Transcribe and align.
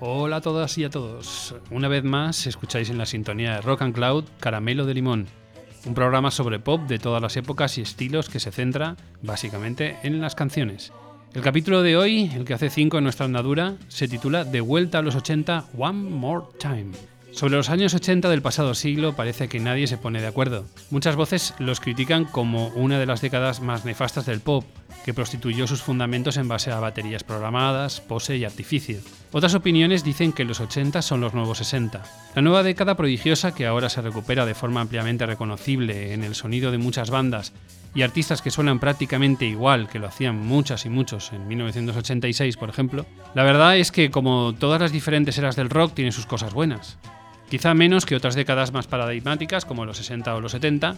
Hola 0.00 0.36
a 0.36 0.40
todas 0.40 0.76
y 0.78 0.84
a 0.84 0.90
todos. 0.90 1.54
Una 1.70 1.88
vez 1.88 2.04
más 2.04 2.46
escucháis 2.46 2.90
en 2.90 2.98
la 2.98 3.06
sintonía 3.06 3.54
de 3.54 3.60
Rock 3.60 3.82
and 3.82 3.94
Cloud 3.94 4.24
Caramelo 4.38 4.86
de 4.86 4.94
Limón, 4.94 5.26
un 5.86 5.94
programa 5.94 6.30
sobre 6.30 6.58
pop 6.58 6.82
de 6.82 6.98
todas 6.98 7.22
las 7.22 7.36
épocas 7.36 7.78
y 7.78 7.82
estilos 7.82 8.28
que 8.28 8.40
se 8.40 8.52
centra 8.52 8.96
básicamente 9.22 9.98
en 10.02 10.20
las 10.20 10.34
canciones. 10.34 10.92
El 11.34 11.42
capítulo 11.42 11.82
de 11.82 11.96
hoy, 11.96 12.30
el 12.34 12.44
que 12.44 12.54
hace 12.54 12.70
5 12.70 12.98
en 12.98 13.04
nuestra 13.04 13.26
andadura, 13.26 13.76
se 13.88 14.08
titula 14.08 14.44
De 14.44 14.60
vuelta 14.60 14.98
a 14.98 15.02
los 15.02 15.14
80 15.14 15.66
One 15.78 16.10
More 16.10 16.46
Time. 16.58 16.92
Sobre 17.32 17.56
los 17.56 17.70
años 17.70 17.94
80 17.94 18.28
del 18.28 18.42
pasado 18.42 18.74
siglo 18.74 19.14
parece 19.14 19.48
que 19.48 19.60
nadie 19.60 19.86
se 19.86 19.96
pone 19.96 20.20
de 20.20 20.26
acuerdo. 20.26 20.66
Muchas 20.90 21.16
voces 21.16 21.54
los 21.58 21.80
critican 21.80 22.24
como 22.24 22.68
una 22.68 22.98
de 22.98 23.06
las 23.06 23.20
décadas 23.20 23.60
más 23.60 23.84
nefastas 23.84 24.26
del 24.26 24.40
pop, 24.40 24.64
que 25.04 25.14
prostituyó 25.14 25.66
sus 25.66 25.80
fundamentos 25.80 26.36
en 26.36 26.48
base 26.48 26.70
a 26.70 26.80
baterías 26.80 27.24
programadas, 27.24 28.00
pose 28.00 28.36
y 28.36 28.44
artificio. 28.44 28.98
Otras 29.32 29.54
opiniones 29.54 30.04
dicen 30.04 30.32
que 30.32 30.44
los 30.44 30.60
80 30.60 31.02
son 31.02 31.20
los 31.20 31.32
nuevos 31.32 31.58
60. 31.58 32.02
La 32.34 32.42
nueva 32.42 32.62
década 32.62 32.96
prodigiosa 32.96 33.54
que 33.54 33.66
ahora 33.66 33.88
se 33.88 34.02
recupera 34.02 34.44
de 34.44 34.54
forma 34.54 34.80
ampliamente 34.80 35.24
reconocible 35.24 36.12
en 36.12 36.24
el 36.24 36.34
sonido 36.34 36.70
de 36.70 36.78
muchas 36.78 37.10
bandas 37.10 37.52
y 37.94 38.02
artistas 38.02 38.42
que 38.42 38.50
suenan 38.50 38.80
prácticamente 38.80 39.46
igual 39.46 39.88
que 39.88 39.98
lo 39.98 40.08
hacían 40.08 40.36
muchas 40.36 40.84
y 40.84 40.90
muchos 40.90 41.32
en 41.32 41.48
1986, 41.48 42.56
por 42.56 42.68
ejemplo, 42.68 43.06
la 43.34 43.44
verdad 43.44 43.76
es 43.78 43.90
que 43.90 44.10
como 44.10 44.54
todas 44.54 44.80
las 44.80 44.92
diferentes 44.92 45.38
eras 45.38 45.56
del 45.56 45.70
rock 45.70 45.94
tiene 45.94 46.12
sus 46.12 46.26
cosas 46.26 46.52
buenas. 46.52 46.98
Quizá 47.50 47.74
menos 47.74 48.06
que 48.06 48.14
otras 48.14 48.36
décadas 48.36 48.72
más 48.72 48.86
paradigmáticas 48.86 49.64
como 49.64 49.84
los 49.84 49.96
60 49.96 50.34
o 50.34 50.40
los 50.40 50.52
70, 50.52 50.96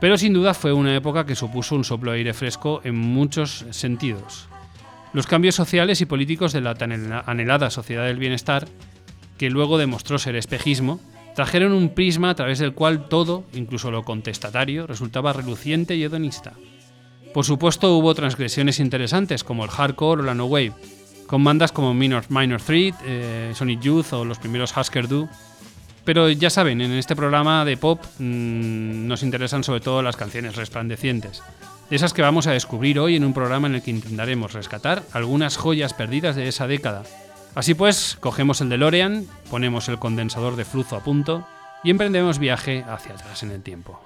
pero 0.00 0.18
sin 0.18 0.34
duda 0.34 0.52
fue 0.52 0.72
una 0.74 0.94
época 0.94 1.24
que 1.24 1.34
supuso 1.34 1.74
un 1.74 1.84
soplo 1.84 2.12
de 2.12 2.18
aire 2.18 2.34
fresco 2.34 2.82
en 2.84 2.94
muchos 2.94 3.64
sentidos. 3.70 4.46
Los 5.14 5.26
cambios 5.26 5.54
sociales 5.54 6.00
y 6.02 6.06
políticos 6.06 6.52
de 6.52 6.60
la 6.60 6.74
tan 6.74 6.92
anhelada 6.92 7.70
sociedad 7.70 8.04
del 8.04 8.18
bienestar, 8.18 8.68
que 9.38 9.48
luego 9.48 9.78
demostró 9.78 10.18
ser 10.18 10.36
espejismo, 10.36 11.00
trajeron 11.34 11.72
un 11.72 11.88
prisma 11.88 12.30
a 12.30 12.34
través 12.34 12.58
del 12.58 12.74
cual 12.74 13.08
todo, 13.08 13.44
incluso 13.54 13.90
lo 13.90 14.04
contestatario, 14.04 14.86
resultaba 14.86 15.32
reluciente 15.32 15.96
y 15.96 16.04
hedonista. 16.04 16.52
Por 17.32 17.44
supuesto 17.44 17.96
hubo 17.96 18.14
transgresiones 18.14 18.78
interesantes 18.78 19.42
como 19.42 19.64
el 19.64 19.70
hardcore 19.70 20.22
o 20.22 20.24
la 20.24 20.34
no 20.34 20.44
wave, 20.44 20.74
con 21.26 21.42
bandas 21.42 21.72
como 21.72 21.94
Minor, 21.94 22.24
Minor 22.28 22.60
Threat, 22.60 22.94
eh, 23.04 23.52
Sonic 23.54 23.80
Youth 23.80 24.12
o 24.12 24.24
los 24.24 24.38
primeros 24.38 24.76
Husker 24.76 25.08
Du. 25.08 25.28
Pero 26.04 26.28
ya 26.28 26.50
saben, 26.50 26.80
en 26.80 26.92
este 26.92 27.16
programa 27.16 27.64
de 27.64 27.76
pop 27.76 28.02
mmm, 28.18 29.06
nos 29.06 29.22
interesan 29.22 29.64
sobre 29.64 29.80
todo 29.80 30.02
las 30.02 30.16
canciones 30.16 30.56
resplandecientes. 30.56 31.42
De 31.88 31.96
esas 31.96 32.12
que 32.12 32.22
vamos 32.22 32.46
a 32.46 32.52
descubrir 32.52 32.98
hoy 32.98 33.16
en 33.16 33.24
un 33.24 33.34
programa 33.34 33.68
en 33.68 33.76
el 33.76 33.82
que 33.82 33.90
intentaremos 33.90 34.52
rescatar 34.52 35.02
algunas 35.12 35.56
joyas 35.56 35.94
perdidas 35.94 36.36
de 36.36 36.48
esa 36.48 36.66
década. 36.66 37.02
Así 37.54 37.74
pues, 37.74 38.16
cogemos 38.20 38.60
el 38.60 38.68
DeLorean, 38.68 39.26
ponemos 39.50 39.88
el 39.88 39.98
condensador 39.98 40.56
de 40.56 40.64
flujo 40.64 40.96
a 40.96 41.04
punto 41.04 41.46
y 41.82 41.90
emprendemos 41.90 42.38
viaje 42.38 42.84
hacia 42.88 43.14
atrás 43.14 43.42
en 43.42 43.52
el 43.52 43.62
tiempo. 43.62 44.00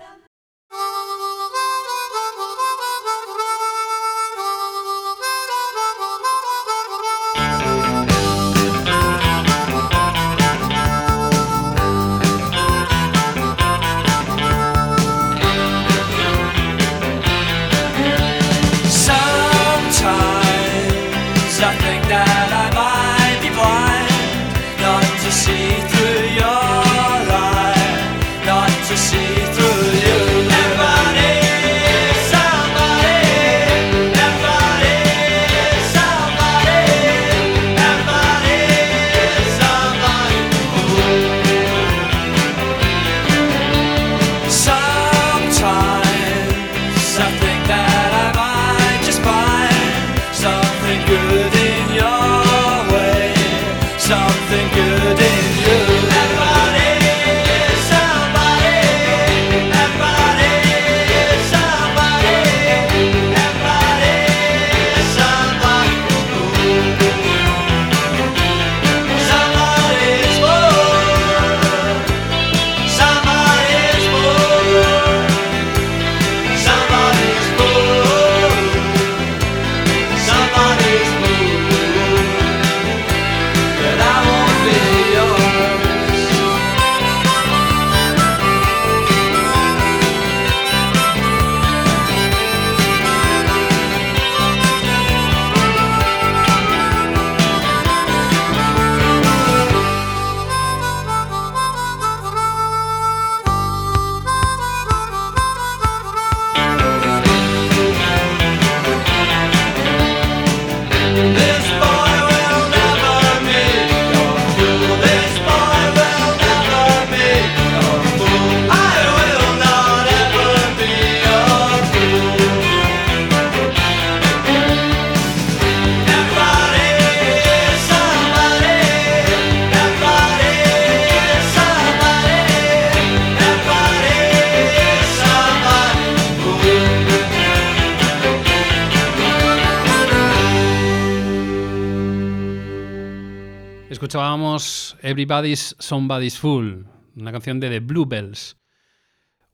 Everybody's 145.02 145.76
Somebody's 145.78 146.38
Fool, 146.38 146.86
una 147.14 147.32
canción 147.32 147.60
de 147.60 147.70
The 147.70 147.80
Bluebells, 147.80 148.56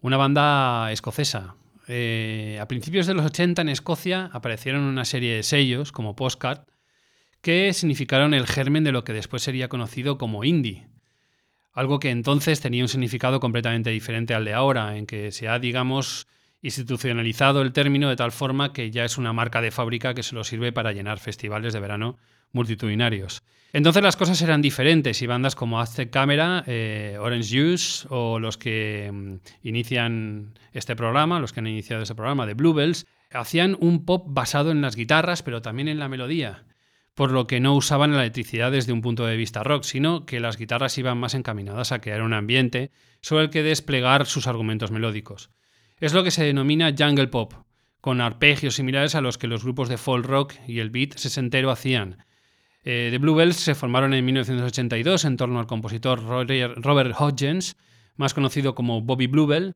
una 0.01 0.17
banda 0.17 0.91
escocesa. 0.93 1.57
Eh, 1.89 2.59
a 2.61 2.67
principios 2.69 3.07
de 3.07 3.15
los 3.15 3.27
80 3.27 3.63
en 3.63 3.69
Escocia 3.69 4.31
aparecieron 4.33 4.83
una 4.83 5.05
serie 5.05 5.37
de 5.37 5.43
sellos 5.43 5.93
como 5.93 6.17
Postcard 6.17 6.61
que 7.43 7.73
significaron 7.75 8.33
el 8.33 8.47
germen 8.47 8.85
de 8.85 8.93
lo 8.93 9.05
que 9.05 9.13
después 9.13 9.43
sería 9.43 9.69
conocido 9.69 10.17
como 10.17 10.45
indie. 10.45 10.89
Algo 11.73 12.01
que 12.01 12.11
entonces 12.11 12.61
tenía 12.61 12.83
un 12.83 12.89
significado 12.89 13.41
completamente 13.41 13.91
diferente 13.91 14.33
al 14.33 14.47
de 14.47 14.55
ahora, 14.55 14.97
en 14.97 15.07
que 15.07 15.31
se 15.33 15.49
ha, 15.49 15.59
digamos, 15.59 16.27
institucionalizado 16.63 17.61
el 17.61 17.73
término 17.73 18.09
de 18.09 18.17
tal 18.17 18.33
forma 18.33 18.73
que 18.73 18.91
ya 18.91 19.05
es 19.05 19.19
una 19.19 19.35
marca 19.35 19.61
de 19.61 19.71
fábrica 19.71 20.15
que 20.15 20.23
solo 20.23 20.45
sirve 20.45 20.73
para 20.73 20.93
llenar 20.93 21.19
festivales 21.19 21.75
de 21.75 21.81
verano 21.81 22.17
multitudinarios. 22.53 23.43
Entonces 23.75 24.05
las 24.05 24.15
cosas 24.15 24.41
eran 24.41 24.63
diferentes 24.63 25.21
y 25.21 25.27
bandas 25.27 25.57
como 25.57 25.81
Aztec 25.81 26.09
Camera, 26.09 26.63
eh, 26.69 27.17
Orange 27.19 27.59
Juice 27.59 28.07
o 28.09 28.39
los 28.39 28.57
que 28.57 29.11
mm, 29.13 29.67
inician 29.67 30.55
este 30.73 30.95
programa, 30.95 31.41
los 31.41 31.53
que 31.53 31.59
han 31.59 31.67
iniciado 31.67 32.01
este 32.01 32.15
programa 32.15 32.47
de 32.47 32.55
Bluebells, 32.55 33.05
hacían 33.33 33.77
un 33.81 34.05
pop 34.05 34.27
basado 34.29 34.71
en 34.71 34.81
las 34.81 34.95
guitarras 34.95 35.43
pero 35.43 35.61
también 35.61 35.89
en 35.89 35.99
la 35.99 36.09
melodía, 36.09 36.67
por 37.15 37.33
lo 37.33 37.49
que 37.49 37.59
no 37.59 37.75
usaban 37.75 38.13
la 38.13 38.21
electricidad 38.21 38.71
desde 38.71 38.93
un 38.93 39.03
punto 39.03 39.27
de 39.27 39.37
vista 39.37 39.65
rock, 39.65 39.83
sino 39.83 40.25
que 40.25 40.39
las 40.39 40.57
guitarras 40.57 40.97
iban 40.97 41.19
más 41.19 41.35
encaminadas 41.35 41.91
a 41.91 42.01
crear 42.01 42.23
un 42.23 42.33
ambiente 42.33 42.93
sobre 43.23 43.43
el 43.43 43.51
que 43.51 43.65
desplegar 43.65 44.27
sus 44.27 44.47
argumentos 44.47 44.93
melódicos. 44.93 45.51
Es 45.99 46.15
lo 46.15 46.23
que 46.23 46.31
se 46.31 46.45
denomina 46.45 46.95
jungle 46.97 47.27
pop, 47.27 47.55
con 48.01 48.21
arpegios 48.21 48.77
similares 48.77 49.17
a 49.17 49.21
los 49.21 49.37
que 49.37 49.49
los 49.49 49.65
grupos 49.65 49.89
de 49.89 49.99
folk 49.99 50.25
rock 50.25 50.55
y 50.69 50.79
el 50.79 50.91
beat 50.91 51.15
sesentero 51.15 51.73
hacían. 51.73 52.19
Eh, 52.85 53.09
The 53.11 53.19
Bluebells 53.19 53.57
se 53.57 53.75
formaron 53.75 54.13
en 54.13 54.25
1982 54.25 55.25
en 55.25 55.37
torno 55.39 55.59
al 55.59 55.67
compositor 55.67 56.23
Robert 56.23 57.15
Hodgins, 57.19 57.77
más 58.17 58.35
conocido 58.35 58.75
como 58.75 59.01
Bobby 59.01 59.27
Bluebell, 59.27 59.75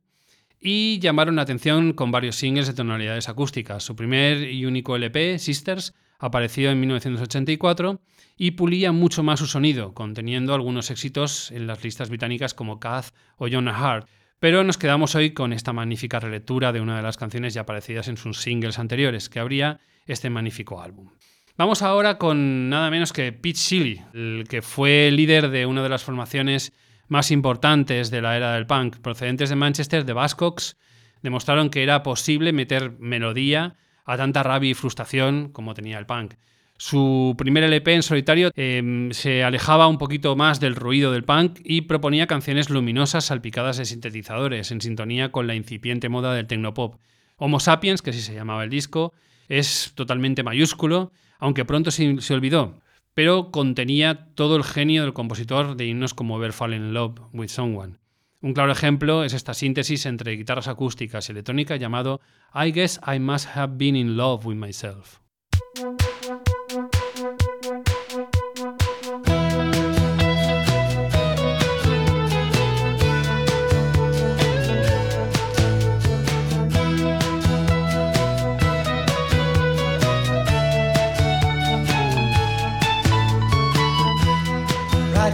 y 0.60 0.98
llamaron 0.98 1.36
la 1.36 1.42
atención 1.42 1.92
con 1.94 2.10
varios 2.10 2.36
singles 2.36 2.66
de 2.66 2.74
tonalidades 2.74 3.28
acústicas. 3.28 3.82
Su 3.82 3.96
primer 3.96 4.50
y 4.50 4.66
único 4.66 4.96
LP, 4.96 5.38
Sisters, 5.38 5.94
apareció 6.18 6.70
en 6.70 6.80
1984 6.80 8.00
y 8.36 8.52
pulía 8.52 8.92
mucho 8.92 9.22
más 9.22 9.38
su 9.38 9.46
sonido, 9.46 9.94
conteniendo 9.94 10.54
algunos 10.54 10.90
éxitos 10.90 11.50
en 11.50 11.66
las 11.66 11.82
listas 11.82 12.10
británicas 12.10 12.54
como 12.54 12.78
Cath 12.78 13.14
o 13.36 13.48
Jonah 13.48 13.76
Hart. 13.76 14.08
Pero 14.40 14.62
nos 14.64 14.78
quedamos 14.78 15.14
hoy 15.14 15.32
con 15.32 15.52
esta 15.52 15.72
magnífica 15.72 16.20
relectura 16.20 16.72
de 16.72 16.80
una 16.80 16.96
de 16.96 17.02
las 17.02 17.16
canciones 17.16 17.54
ya 17.54 17.62
aparecidas 17.62 18.08
en 18.08 18.16
sus 18.16 18.40
singles 18.40 18.78
anteriores, 18.78 19.28
que 19.28 19.40
abría 19.40 19.80
este 20.06 20.30
magnífico 20.30 20.80
álbum. 20.80 21.10
Vamos 21.58 21.82
ahora 21.82 22.18
con 22.18 22.68
nada 22.68 22.88
menos 22.88 23.12
que 23.12 23.32
Pete 23.32 23.58
Shelley, 23.58 24.00
el 24.14 24.46
que 24.48 24.62
fue 24.62 25.10
líder 25.10 25.50
de 25.50 25.66
una 25.66 25.82
de 25.82 25.88
las 25.88 26.04
formaciones 26.04 26.72
más 27.08 27.32
importantes 27.32 28.12
de 28.12 28.22
la 28.22 28.36
era 28.36 28.52
del 28.52 28.68
punk. 28.68 28.98
Procedentes 28.98 29.48
de 29.48 29.56
Manchester, 29.56 30.04
de 30.04 30.12
Buzzcocks, 30.12 30.76
demostraron 31.20 31.68
que 31.68 31.82
era 31.82 32.04
posible 32.04 32.52
meter 32.52 32.92
melodía 33.00 33.74
a 34.04 34.16
tanta 34.16 34.44
rabia 34.44 34.70
y 34.70 34.74
frustración 34.74 35.48
como 35.48 35.74
tenía 35.74 35.98
el 35.98 36.06
punk. 36.06 36.34
Su 36.76 37.34
primer 37.36 37.64
LP 37.64 37.92
en 37.92 38.02
solitario 38.04 38.52
eh, 38.54 39.08
se 39.10 39.42
alejaba 39.42 39.88
un 39.88 39.98
poquito 39.98 40.36
más 40.36 40.60
del 40.60 40.76
ruido 40.76 41.10
del 41.10 41.24
punk 41.24 41.58
y 41.64 41.80
proponía 41.80 42.28
canciones 42.28 42.70
luminosas 42.70 43.24
salpicadas 43.24 43.78
de 43.78 43.84
sintetizadores, 43.84 44.70
en 44.70 44.80
sintonía 44.80 45.32
con 45.32 45.48
la 45.48 45.56
incipiente 45.56 46.08
moda 46.08 46.34
del 46.34 46.46
tecnopop. 46.46 47.00
Homo 47.36 47.58
Sapiens, 47.58 48.00
que 48.00 48.10
así 48.10 48.20
se 48.20 48.34
llamaba 48.34 48.62
el 48.62 48.70
disco, 48.70 49.12
es 49.48 49.90
totalmente 49.96 50.44
mayúsculo, 50.44 51.10
aunque 51.38 51.64
pronto 51.64 51.90
se, 51.90 52.34
olvidó, 52.34 52.80
pero 53.14 53.50
contenía 53.50 54.28
todo 54.34 54.56
el 54.56 54.64
genio 54.64 55.02
del 55.02 55.12
compositor 55.12 55.76
de 55.76 55.86
himnos 55.86 56.14
como 56.14 56.36
Ever 56.36 56.52
Fallen 56.52 56.86
in 56.86 56.94
Love 56.94 57.20
with 57.32 57.48
Someone. 57.48 57.98
Un 58.40 58.54
claro 58.54 58.70
ejemplo 58.70 59.24
es 59.24 59.32
esta 59.32 59.54
síntesis 59.54 60.06
entre 60.06 60.36
guitarras 60.36 60.68
acústicas 60.68 61.28
y 61.28 61.32
electrónica 61.32 61.76
llamado 61.76 62.20
I 62.54 62.70
Guess 62.70 63.00
I 63.06 63.18
Must 63.18 63.48
Have 63.56 63.74
Been 63.76 63.96
in 63.96 64.16
Love 64.16 64.46
with 64.46 64.56
Myself. 64.56 65.18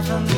From 0.03 0.34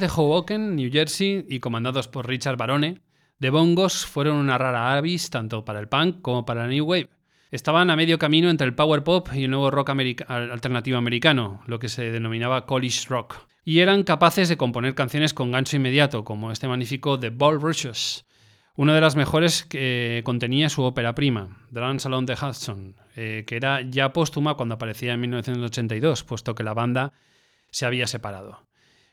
de 0.00 0.08
Hoboken, 0.08 0.74
New 0.74 0.90
Jersey, 0.90 1.44
y 1.48 1.60
comandados 1.60 2.08
por 2.08 2.26
Richard 2.26 2.56
Barone, 2.56 3.00
The 3.38 3.50
Bongos 3.50 4.06
fueron 4.06 4.36
una 4.36 4.58
rara 4.58 4.94
avis 4.94 5.30
tanto 5.30 5.64
para 5.64 5.78
el 5.78 5.88
punk 5.88 6.20
como 6.22 6.44
para 6.44 6.62
la 6.62 6.68
New 6.68 6.84
Wave. 6.84 7.10
Estaban 7.50 7.90
a 7.90 7.96
medio 7.96 8.18
camino 8.18 8.50
entre 8.50 8.66
el 8.66 8.74
power 8.74 9.04
pop 9.04 9.28
y 9.34 9.44
el 9.44 9.50
nuevo 9.50 9.70
rock 9.70 9.90
alternativo 9.90 10.98
americano, 10.98 11.62
lo 11.66 11.78
que 11.78 11.88
se 11.88 12.10
denominaba 12.10 12.66
college 12.66 13.06
rock, 13.08 13.36
y 13.64 13.80
eran 13.80 14.02
capaces 14.02 14.48
de 14.48 14.56
componer 14.56 14.94
canciones 14.94 15.34
con 15.34 15.52
gancho 15.52 15.76
inmediato, 15.76 16.24
como 16.24 16.50
este 16.50 16.68
magnífico 16.68 17.18
The 17.18 17.30
Ball 17.30 17.60
Rushes, 17.60 18.24
una 18.76 18.94
de 18.94 19.00
las 19.00 19.16
mejores 19.16 19.64
que 19.64 20.22
contenía 20.24 20.68
su 20.70 20.82
ópera 20.82 21.14
prima, 21.14 21.66
Dance 21.70 22.08
Along 22.08 22.26
the 22.26 22.34
Hudson, 22.34 22.96
eh, 23.16 23.44
que 23.46 23.56
era 23.56 23.82
ya 23.82 24.12
póstuma 24.12 24.54
cuando 24.54 24.76
aparecía 24.76 25.12
en 25.12 25.20
1982, 25.20 26.24
puesto 26.24 26.54
que 26.54 26.64
la 26.64 26.74
banda 26.74 27.12
se 27.70 27.86
había 27.86 28.06
separado. 28.06 28.69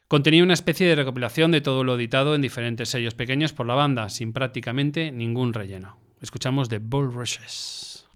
Contenía 0.07 0.41
una 0.41 0.53
especie 0.53 0.87
de 0.87 0.95
recopilación 0.95 1.51
de 1.51 1.59
todo 1.59 1.83
lo 1.83 1.95
editado 1.95 2.33
en 2.33 2.41
diferentes 2.41 2.87
sellos 2.87 3.13
pequeños 3.13 3.51
por 3.51 3.65
la 3.65 3.75
banda, 3.75 4.07
sin 4.07 4.31
prácticamente 4.31 5.11
ningún 5.11 5.53
relleno. 5.53 5.99
Escuchamos 6.21 6.69
The 6.69 6.79
Bull 6.79 7.11
Rushes. 7.11 8.06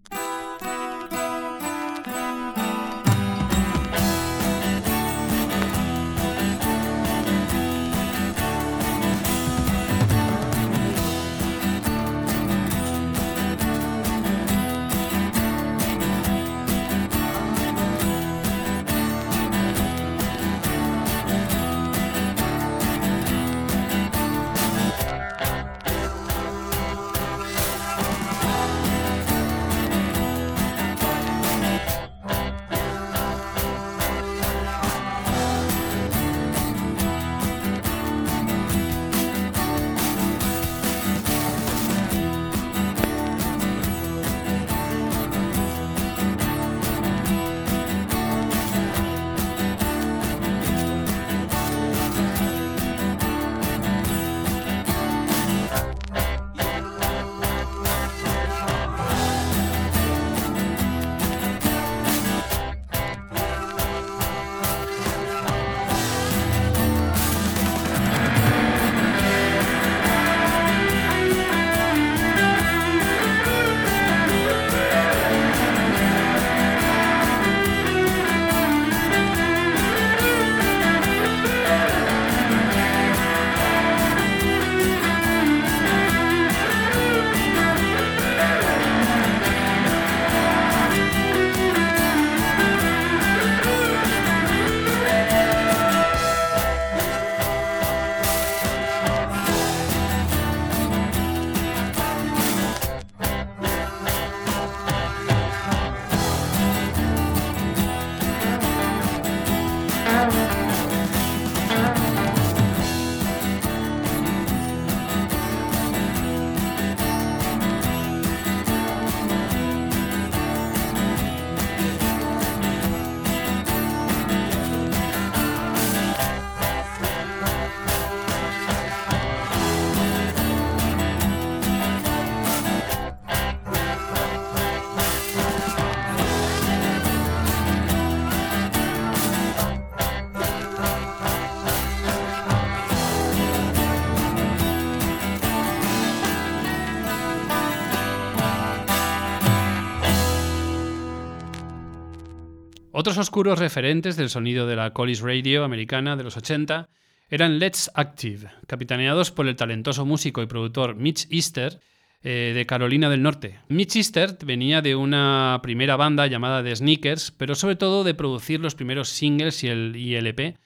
Otros 153.01 153.17
oscuros 153.17 153.57
referentes 153.57 154.15
del 154.15 154.29
sonido 154.29 154.67
de 154.67 154.75
la 154.75 154.93
College 154.93 155.23
Radio 155.23 155.63
americana 155.63 156.15
de 156.15 156.23
los 156.23 156.37
80 156.37 156.87
eran 157.29 157.57
Let's 157.57 157.89
Active, 157.95 158.51
capitaneados 158.67 159.31
por 159.31 159.47
el 159.47 159.55
talentoso 159.55 160.05
músico 160.05 160.43
y 160.43 160.45
productor 160.45 160.93
Mitch 160.93 161.25
Easter 161.31 161.79
eh, 162.21 162.51
de 162.53 162.65
Carolina 162.67 163.09
del 163.09 163.23
Norte. 163.23 163.57
Mitch 163.69 163.95
Easter 163.95 164.37
venía 164.45 164.83
de 164.83 164.95
una 164.95 165.61
primera 165.63 165.95
banda 165.95 166.27
llamada 166.27 166.63
The 166.63 166.75
Sneakers, 166.75 167.31
pero 167.31 167.55
sobre 167.55 167.75
todo 167.75 168.03
de 168.03 168.13
producir 168.13 168.59
los 168.59 168.75
primeros 168.75 169.09
singles 169.09 169.63
y 169.63 169.69
el 169.69 169.95
el 169.95 170.27
EP 170.27 170.57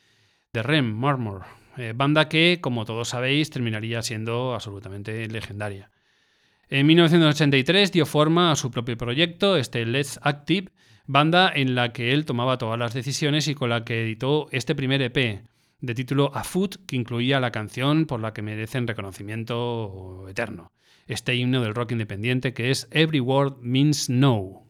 de 0.51 0.61
Rem 0.61 0.93
Marmor, 0.93 1.43
eh, 1.77 1.93
banda 1.95 2.27
que, 2.27 2.59
como 2.59 2.83
todos 2.83 3.07
sabéis, 3.07 3.49
terminaría 3.49 4.01
siendo 4.01 4.53
absolutamente 4.53 5.25
legendaria. 5.29 5.89
En 6.67 6.85
1983 6.85 7.93
dio 7.93 8.05
forma 8.05 8.51
a 8.51 8.57
su 8.57 8.71
propio 8.71 8.97
proyecto, 8.97 9.55
este 9.55 9.85
Let's 9.85 10.19
Active, 10.21 10.73
banda 11.07 11.51
en 11.53 11.75
la 11.75 11.93
que 11.93 12.13
él 12.13 12.25
tomaba 12.25 12.57
todas 12.57 12.79
las 12.79 12.93
decisiones 12.93 13.47
y 13.47 13.55
con 13.55 13.69
la 13.69 13.83
que 13.83 14.01
editó 14.01 14.47
este 14.51 14.75
primer 14.75 15.01
EP, 15.01 15.43
de 15.81 15.93
título 15.93 16.31
A 16.33 16.43
Foot, 16.43 16.85
que 16.85 16.95
incluía 16.95 17.39
la 17.39 17.51
canción 17.51 18.05
por 18.05 18.19
la 18.19 18.33
que 18.33 18.41
merecen 18.41 18.87
reconocimiento 18.87 20.25
eterno, 20.27 20.71
este 21.07 21.35
himno 21.35 21.61
del 21.61 21.75
rock 21.75 21.91
independiente 21.91 22.53
que 22.53 22.71
es 22.71 22.87
Every 22.91 23.19
Word 23.19 23.57
Means 23.61 24.09
No. 24.09 24.63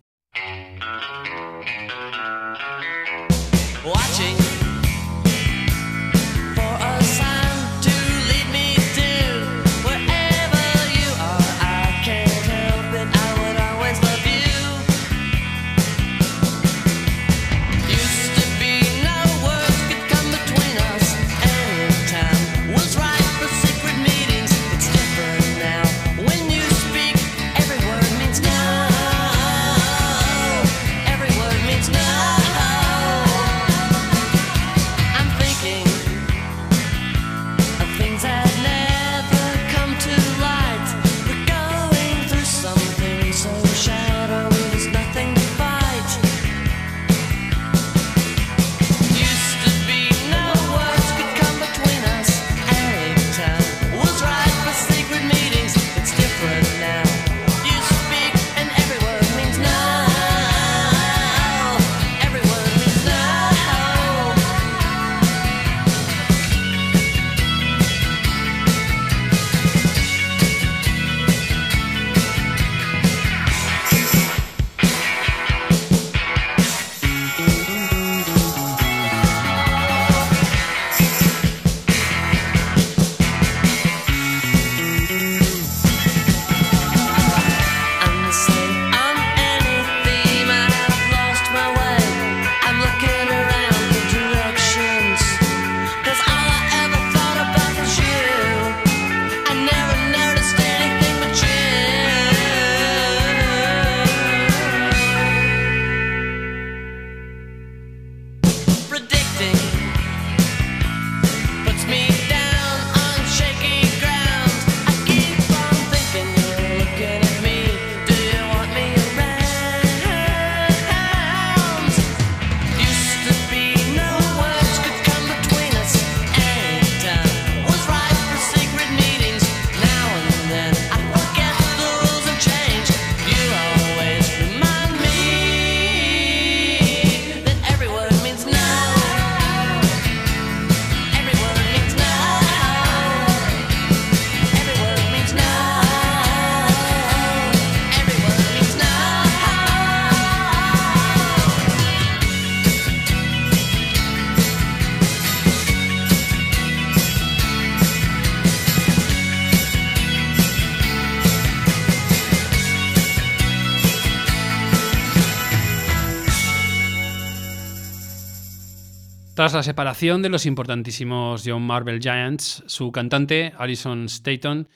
Tras 169.36 169.52
la 169.54 169.64
separación 169.64 170.22
de 170.22 170.30
los 170.30 170.46
importantísimos 170.46 171.44
John 171.46 171.64
Marvel 171.64 172.00
Giants, 172.00 172.64
su 172.68 172.94
cantante, 172.94 173.52
Alison 173.58 174.06
Staton, 174.06 174.70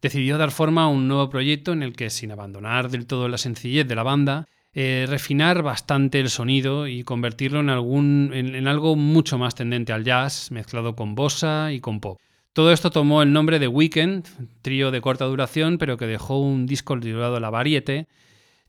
decidió 0.00 0.38
dar 0.38 0.52
forma 0.52 0.84
a 0.84 0.86
un 0.86 1.08
nuevo 1.08 1.28
proyecto 1.28 1.72
en 1.72 1.82
el 1.82 1.92
que, 1.92 2.08
sin 2.08 2.30
abandonar 2.30 2.88
del 2.88 3.06
todo 3.06 3.28
la 3.28 3.36
sencillez 3.36 3.88
de 3.88 3.96
la 3.96 4.04
banda, 4.04 4.46
eh, 4.74 5.06
refinar 5.08 5.64
bastante 5.64 6.20
el 6.20 6.30
sonido 6.30 6.86
y 6.86 7.02
convertirlo 7.02 7.58
en, 7.58 7.68
algún, 7.68 8.30
en, 8.32 8.68
algo 8.68 8.94
mucho 8.94 9.38
más 9.38 9.56
tendente 9.56 9.92
al 9.92 10.04
jazz, 10.04 10.52
mezclado 10.52 10.94
con 10.94 11.16
bossa 11.16 11.72
y 11.72 11.80
con 11.80 11.98
pop. 11.98 12.20
Todo 12.52 12.72
esto 12.72 12.90
tomó 12.90 13.22
el 13.22 13.32
nombre 13.32 13.58
de 13.58 13.66
Weekend, 13.66 14.24
trío 14.62 14.92
de 14.92 15.00
corta 15.00 15.24
duración, 15.24 15.78
pero 15.78 15.96
que 15.96 16.06
dejó 16.06 16.38
un 16.38 16.66
disco 16.66 16.96
titulado 16.96 17.40
La 17.40 17.50
Variete, 17.50 18.06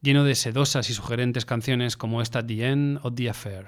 lleno 0.02 0.24
de 0.24 0.34
sedosas 0.34 0.90
y 0.90 0.96
sugerentes 0.96 1.46
canciones 1.46 1.96
como 1.96 2.24
esta 2.24 2.44
The 2.44 2.70
End 2.70 3.00
of 3.04 3.14
the 3.14 3.30
Affair. 3.30 3.68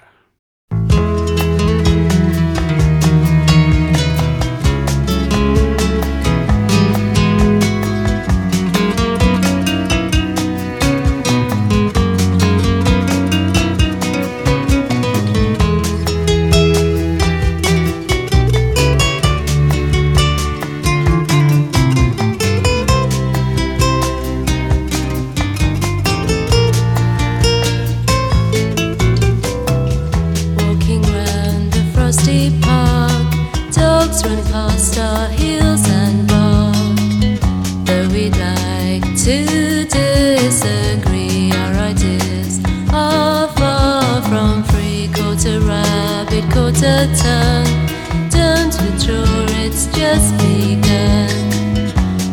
Just 50.11 50.31
begun. 50.37 51.29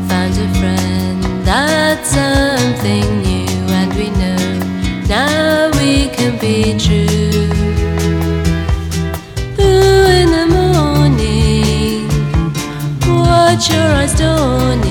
Found 0.09 0.35
a 0.45 0.49
friend, 0.59 1.23
that's 1.45 2.09
something 2.09 3.07
new, 3.27 3.49
and 3.79 3.91
we 3.99 4.09
know 4.21 4.45
now 5.07 5.71
we 5.79 6.09
can 6.17 6.39
be 6.39 6.59
true. 6.85 7.51
Ooh, 9.61 10.07
in 10.21 10.29
the 10.37 10.47
morning, 10.59 12.09
watch 13.25 13.69
your 13.71 13.89
eyes 14.01 14.15
dawning. 14.19 14.86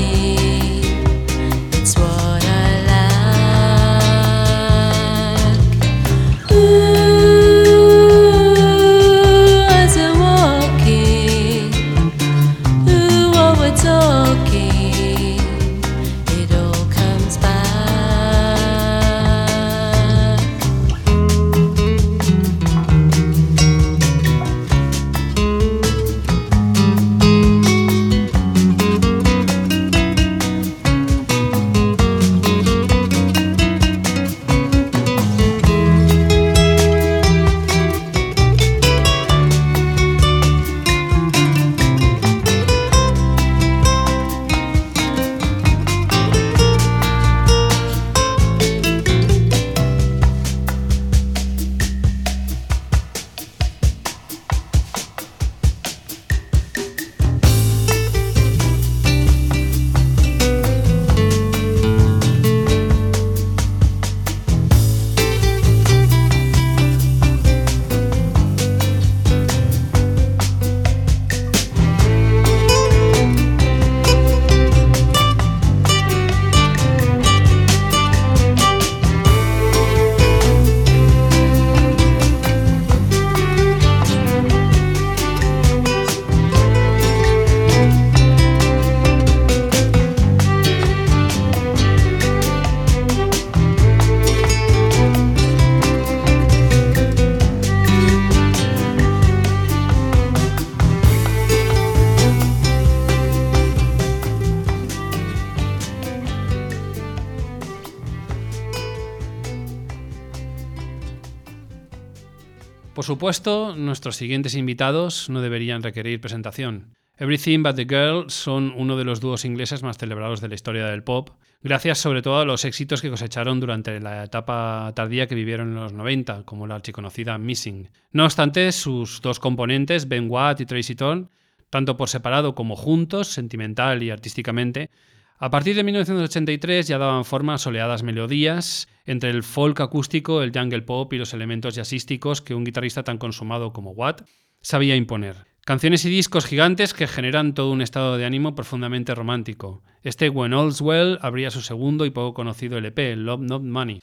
Supuesto, 113.05 113.75
nuestros 113.75 114.17
siguientes 114.17 114.55
invitados 114.55 115.29
no 115.29 115.41
deberían 115.41 115.83
requerir 115.83 116.19
presentación. 116.19 116.93
Everything 117.17 117.63
But 117.63 117.75
the 117.75 117.85
Girl 117.85 118.29
son 118.29 118.73
uno 118.75 118.97
de 118.97 119.05
los 119.05 119.21
dúos 119.21 119.45
ingleses 119.45 119.83
más 119.83 119.97
celebrados 119.97 120.41
de 120.41 120.49
la 120.49 120.55
historia 120.55 120.87
del 120.87 121.03
pop, 121.03 121.29
gracias 121.63 121.99
sobre 121.99 122.21
todo 122.21 122.39
a 122.39 122.45
los 122.45 122.65
éxitos 122.65 123.01
que 123.01 123.09
cosecharon 123.09 123.61
durante 123.61 124.01
la 124.01 124.25
etapa 124.25 124.91
tardía 124.95 125.25
que 125.25 125.35
vivieron 125.35 125.69
en 125.69 125.75
los 125.75 125.93
90, 125.93 126.43
como 126.43 126.67
la 126.67 126.75
archiconocida 126.75 127.37
Missing. 127.37 127.89
No 128.11 128.25
obstante, 128.25 128.71
sus 128.73 129.21
dos 129.21 129.39
componentes, 129.39 130.09
Ben 130.09 130.29
Watt 130.29 130.59
y 130.59 130.65
Tracy 130.65 130.95
Thorn, 130.95 131.29
tanto 131.69 131.95
por 131.95 132.09
separado 132.09 132.53
como 132.53 132.75
juntos, 132.75 133.29
sentimental 133.29 134.03
y 134.03 134.09
artísticamente, 134.09 134.89
a 135.37 135.49
partir 135.49 135.75
de 135.75 135.83
1983 135.83 136.87
ya 136.87 136.97
daban 136.97 137.25
forma 137.25 137.55
a 137.55 137.57
soleadas 137.57 138.03
melodías 138.03 138.87
entre 139.05 139.29
el 139.29 139.43
folk 139.43 139.79
acústico, 139.81 140.41
el 140.41 140.51
jungle 140.53 140.81
pop 140.81 141.11
y 141.11 141.17
los 141.17 141.33
elementos 141.33 141.75
jazzísticos 141.75 142.41
que 142.41 142.55
un 142.55 142.63
guitarrista 142.63 143.03
tan 143.03 143.17
consumado 143.17 143.73
como 143.73 143.91
Watt 143.91 144.21
sabía 144.61 144.95
imponer. 144.95 145.45
Canciones 145.65 146.05
y 146.05 146.09
discos 146.09 146.45
gigantes 146.45 146.93
que 146.93 147.07
generan 147.07 147.53
todo 147.53 147.71
un 147.71 147.81
estado 147.81 148.17
de 148.17 148.25
ánimo 148.25 148.55
profundamente 148.55 149.15
romántico. 149.15 149.83
Este 150.03 150.29
When 150.29 150.53
All's 150.53 150.79
Well 150.79 151.17
abría 151.21 151.51
su 151.51 151.61
segundo 151.61 152.05
y 152.05 152.11
poco 152.11 152.33
conocido 152.33 152.77
LP, 152.77 153.15
Love 153.15 153.41
Not 153.41 153.63
Money, 153.63 153.99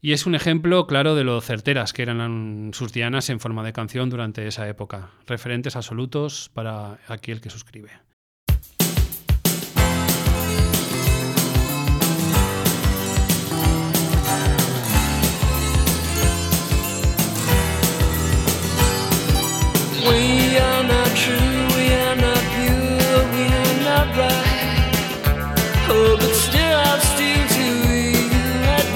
y 0.00 0.12
es 0.12 0.26
un 0.26 0.34
ejemplo 0.34 0.86
claro 0.86 1.14
de 1.14 1.24
lo 1.24 1.40
certeras 1.40 1.92
que 1.92 2.02
eran 2.02 2.70
sus 2.74 2.92
dianas 2.92 3.28
en 3.30 3.40
forma 3.40 3.64
de 3.64 3.72
canción 3.72 4.08
durante 4.08 4.46
esa 4.46 4.68
época, 4.68 5.10
referentes 5.26 5.74
absolutos 5.74 6.50
para 6.54 7.00
aquel 7.08 7.40
que 7.40 7.50
suscribe. 7.50 8.05
But 26.18 26.34
still 26.34 26.78
I'll 26.78 27.00
steal 27.00 27.46
to 27.56 27.66
you 27.96 28.42
at 28.76 28.86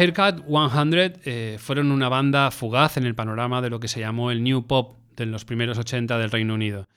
Haircut 0.00 0.46
100 0.46 1.20
eh, 1.26 1.58
fueron 1.60 1.92
una 1.92 2.08
banda 2.08 2.50
fugaz 2.50 2.96
en 2.96 3.04
el 3.04 3.14
panorama 3.14 3.60
de 3.60 3.68
lo 3.68 3.80
que 3.80 3.88
se 3.88 4.00
llamó 4.00 4.30
el 4.30 4.42
New 4.42 4.66
Pop 4.66 4.96
de 5.14 5.26
los 5.26 5.44
primeros 5.44 5.76
80 5.76 6.16
del 6.16 6.30
Reino 6.30 6.54
Unido. 6.54 6.88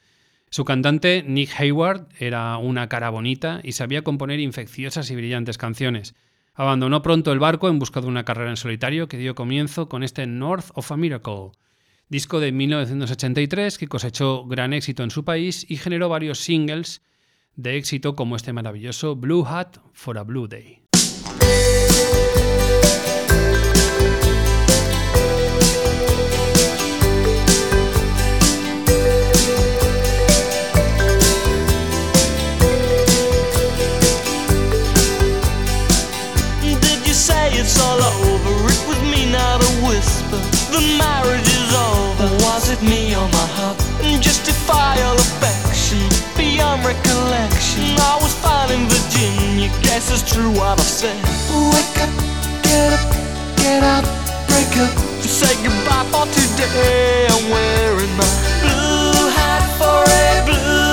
Su 0.49 0.63
cantante, 0.63 1.21
Nick 1.27 1.49
Hayward, 1.59 2.07
era 2.17 2.55
una 2.55 2.87
cara 2.87 3.09
bonita 3.09 3.59
y 3.61 3.73
sabía 3.73 4.03
componer 4.03 4.39
infecciosas 4.39 5.11
y 5.11 5.17
brillantes 5.17 5.57
canciones. 5.57 6.15
Abandonó 6.53 7.01
pronto 7.01 7.33
el 7.33 7.39
barco 7.39 7.67
en 7.67 7.77
busca 7.77 7.99
de 7.99 8.07
una 8.07 8.23
carrera 8.23 8.51
en 8.51 8.55
solitario 8.55 9.09
que 9.09 9.17
dio 9.17 9.35
comienzo 9.35 9.89
con 9.89 10.01
este 10.01 10.25
North 10.25 10.67
of 10.73 10.89
a 10.89 10.95
Miracle, 10.95 11.51
disco 12.07 12.39
de 12.39 12.53
1983 12.53 13.77
que 13.77 13.89
cosechó 13.89 14.45
gran 14.45 14.71
éxito 14.71 15.03
en 15.03 15.11
su 15.11 15.25
país 15.25 15.65
y 15.69 15.75
generó 15.75 16.07
varios 16.07 16.39
singles 16.39 17.01
de 17.57 17.75
éxito 17.75 18.15
como 18.15 18.37
este 18.37 18.53
maravilloso 18.53 19.17
Blue 19.17 19.45
Hat 19.45 19.79
for 19.91 20.17
a 20.17 20.23
Blue 20.23 20.47
Day. 20.47 20.79
It's 37.63 37.79
all 37.79 38.01
over? 38.03 38.53
It 38.67 38.81
was 38.87 38.99
me, 39.07 39.31
not 39.31 39.63
a 39.63 39.71
whisper. 39.87 40.39
The 40.75 40.83
marriage 40.99 41.47
is 41.47 41.71
over. 41.71 42.27
Was 42.43 42.69
it 42.69 42.81
me 42.83 43.15
or 43.15 43.27
my 43.31 43.47
heart? 43.57 43.79
Justify 44.19 44.99
all 45.07 45.15
affection 45.15 46.03
beyond 46.35 46.83
recollection. 46.83 47.95
I 48.11 48.19
was 48.21 48.33
fine 48.43 48.71
in 48.75 48.83
Virginia. 48.91 49.71
Guess 49.81 50.11
it's 50.11 50.23
true 50.27 50.51
what 50.51 50.79
I've 50.79 50.91
said. 50.99 51.15
Wake 51.71 51.97
up, 52.03 52.11
get 52.67 52.89
up, 52.99 53.03
get 53.57 53.81
up, 53.83 54.05
break 54.51 54.73
up. 54.83 54.93
Say 55.23 55.55
goodbye 55.63 56.05
for 56.11 56.27
today. 56.35 57.27
I'm 57.31 57.49
wearing 57.49 58.13
my 58.19 58.31
blue 58.61 59.31
hat 59.31 59.63
for 59.79 60.03
a 60.03 60.27
blue 60.45 60.92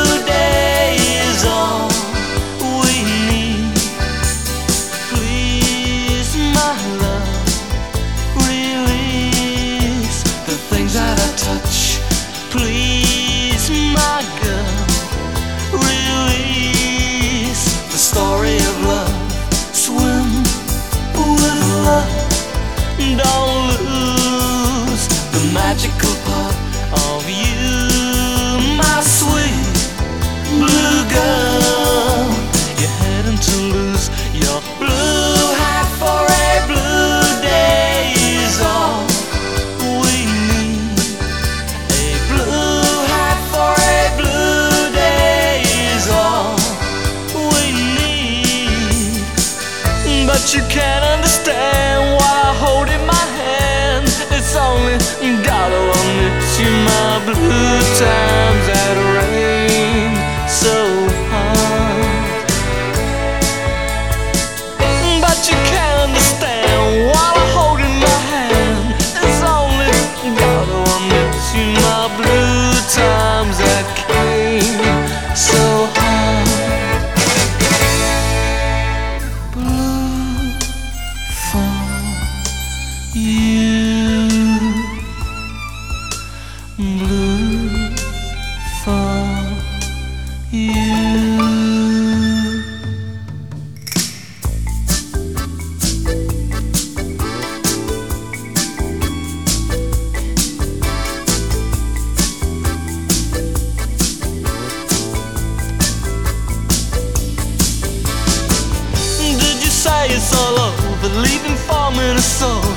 Leaving 111.22 111.56
for 111.56 111.90
Minnesota. 111.92 112.72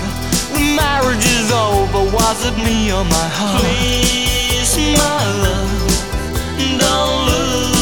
The 0.53 0.75
marriage 0.75 1.25
is 1.37 1.51
over. 1.51 2.03
Was 2.15 2.45
it 2.45 2.55
me 2.57 2.91
or 2.91 3.03
my 3.05 3.27
heart? 3.39 3.61
Please, 3.61 4.77
my 4.97 5.23
love, 5.43 6.79
don't 6.79 7.27
lose 7.27 7.72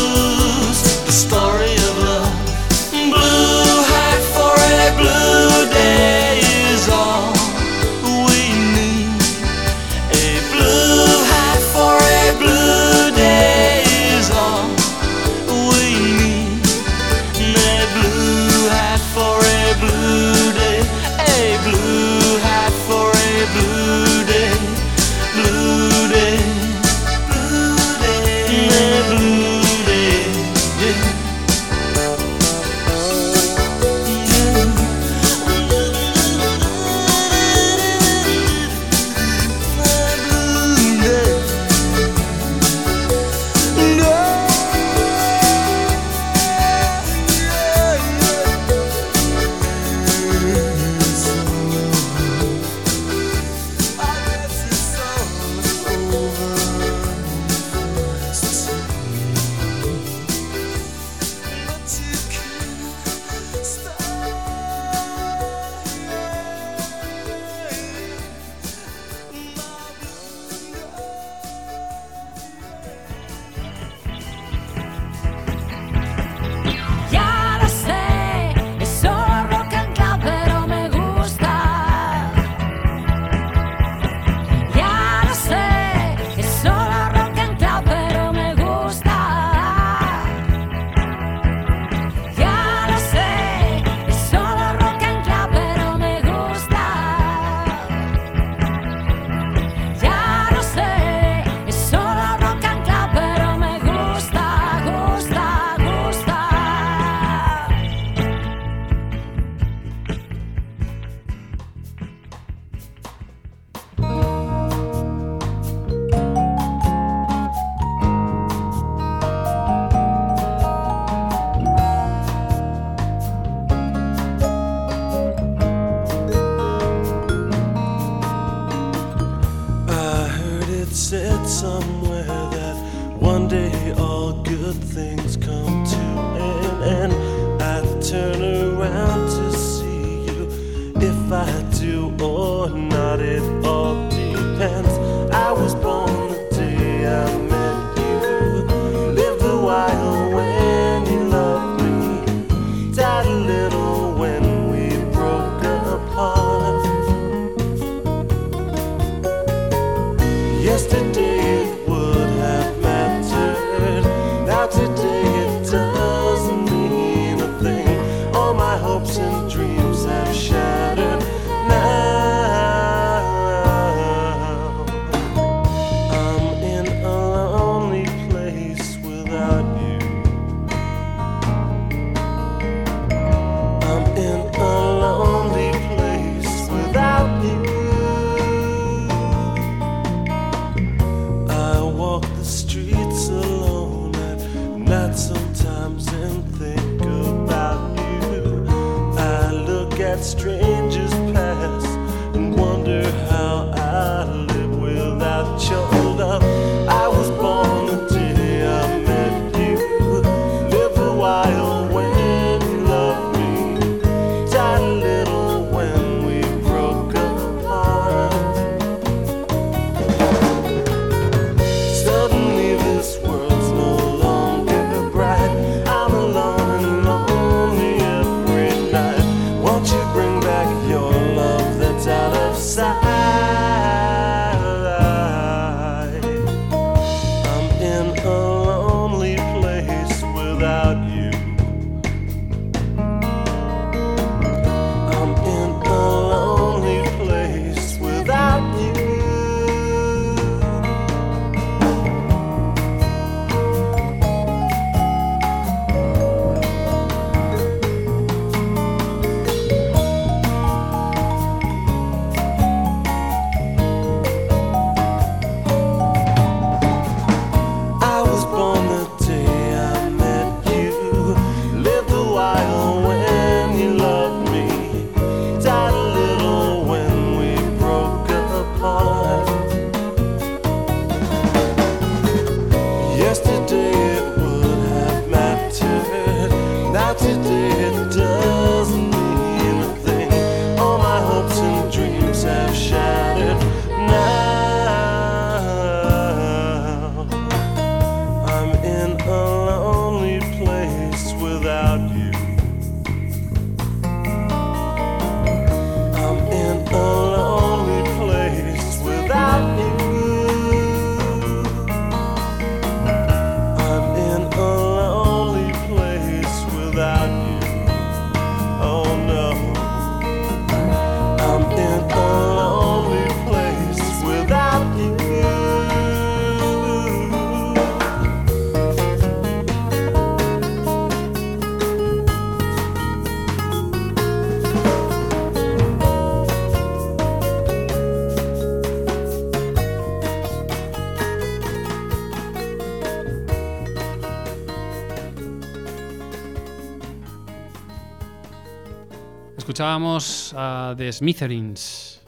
Escuchábamos 349.72 350.54
a 350.58 350.94
The 350.98 351.14
Smithereens. 351.14 352.22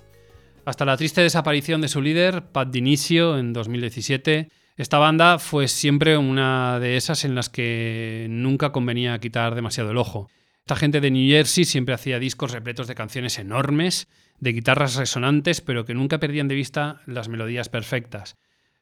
Hasta 0.64 0.86
la 0.86 0.96
triste 0.96 1.20
desaparición 1.20 1.82
de 1.82 1.90
su 1.90 2.02
líder, 2.02 2.42
Pat 2.54 2.70
Dinicio, 2.70 3.38
en 3.38 3.52
2017, 3.52 4.48
esta 4.78 4.98
banda 4.98 5.40
fue 5.40 5.68
siempre 5.68 6.16
una 6.16 6.80
de 6.80 6.96
esas 6.96 7.26
en 7.26 7.36
las 7.36 7.50
que 7.50 8.28
nunca 8.30 8.72
convenía 8.72 9.20
quitar 9.20 9.56
demasiado 9.56 9.92
el 9.92 9.98
ojo. 9.98 10.30
Esta 10.60 10.78
gente 10.78 11.02
de 11.02 11.12
New 11.12 11.30
Jersey 11.30 11.66
siempre 11.66 11.94
hacía 11.94 12.18
discos 12.18 12.54
repletos 12.54 12.88
de 12.88 12.96
canciones 12.96 13.38
enormes, 13.38 14.08
de 14.40 14.54
guitarras 14.54 14.96
resonantes, 14.96 15.60
pero 15.60 15.84
que 15.84 15.96
nunca 15.96 16.22
perdían 16.22 16.48
de 16.48 16.56
vista 16.56 17.02
las 17.08 17.28
melodías 17.28 17.68
perfectas. 17.68 18.38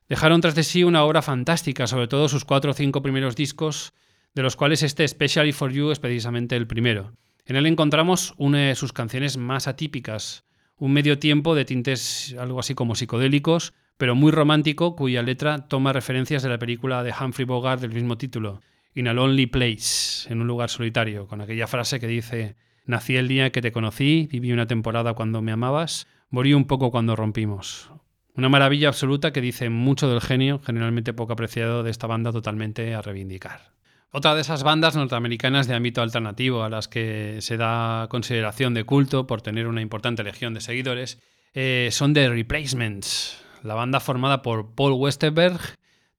Dejaron 0.08 0.40
tras 0.40 0.54
de 0.54 0.62
sí 0.62 0.84
una 0.84 1.04
obra 1.04 1.24
fantástica, 1.24 1.88
sobre 1.88 2.08
todo 2.08 2.30
sus 2.30 2.46
cuatro 2.46 2.70
o 2.70 2.76
cinco 2.76 3.02
primeros 3.02 3.36
discos, 3.36 3.94
de 4.36 4.44
los 4.44 4.56
cuales 4.56 4.84
este 4.84 5.04
Especially 5.04 5.52
for 5.52 5.72
You 5.72 5.90
es 5.90 5.98
precisamente 5.98 6.56
el 6.56 6.68
primero. 6.68 7.16
En 7.46 7.56
él 7.56 7.66
encontramos 7.66 8.34
una 8.38 8.60
de 8.60 8.76
sus 8.76 8.94
canciones 8.94 9.38
más 9.38 9.68
atípicas, 9.68 10.46
un 10.78 10.94
medio 10.94 11.20
tiempo 11.20 11.56
de 11.56 11.66
tintes 11.66 12.36
algo 12.40 12.60
así 12.60 12.76
como 12.76 12.96
psicodélicos, 12.96 13.74
pero 13.98 14.16
muy 14.16 14.32
romántico, 14.32 14.96
cuya 14.96 15.22
letra 15.22 15.68
toma 15.68 15.94
referencias 15.94 16.42
de 16.44 16.50
la 16.50 16.58
película 16.58 17.04
de 17.04 17.14
Humphrey 17.14 17.46
Bogart 17.46 17.82
del 17.82 17.92
mismo 17.92 18.18
título, 18.18 18.62
In 18.96 19.08
a 19.08 19.14
Lonely 19.14 19.46
Place, 19.46 20.32
en 20.32 20.42
un 20.42 20.48
lugar 20.48 20.70
solitario, 20.70 21.28
con 21.28 21.40
aquella 21.40 21.68
frase 21.68 22.00
que 22.00 22.08
dice, 22.08 22.56
nací 22.86 23.16
el 23.16 23.28
día 23.28 23.52
que 23.52 23.62
te 23.62 23.72
conocí, 23.72 24.28
viví 24.32 24.52
una 24.52 24.66
temporada 24.66 25.14
cuando 25.14 25.42
me 25.42 25.52
amabas, 25.52 26.08
morí 26.30 26.54
un 26.54 26.66
poco 26.66 26.90
cuando 26.90 27.16
rompimos. 27.16 27.92
Una 28.36 28.50
maravilla 28.50 28.88
absoluta 28.88 29.32
que 29.32 29.42
dice 29.42 29.70
mucho 29.70 30.10
del 30.10 30.22
genio, 30.22 30.60
generalmente 30.66 31.14
poco 31.14 31.34
apreciado, 31.34 31.84
de 31.84 31.92
esta 31.92 32.08
banda 32.08 32.32
totalmente 32.32 32.96
a 32.96 33.02
reivindicar. 33.02 33.74
Otra 34.14 34.36
de 34.36 34.42
esas 34.42 34.64
bandas 34.64 34.98
norteamericanas 34.98 35.68
de 35.68 35.74
ámbito 35.74 36.02
alternativo 36.02 36.64
a 36.64 36.70
las 36.70 36.90
que 36.90 37.38
se 37.40 37.56
da 37.56 38.08
consideración 38.10 38.74
de 38.74 38.84
culto 38.84 39.26
por 39.26 39.42
tener 39.42 39.68
una 39.68 39.80
importante 39.80 40.22
legión 40.22 40.54
de 40.54 40.60
seguidores 40.60 41.20
eh, 41.54 41.88
son 41.94 42.14
The 42.14 42.28
Replacements, 42.28 43.42
la 43.64 43.74
banda 43.74 44.02
formada 44.02 44.42
por 44.42 44.76
Paul 44.76 44.94
Westerberg, 44.94 45.62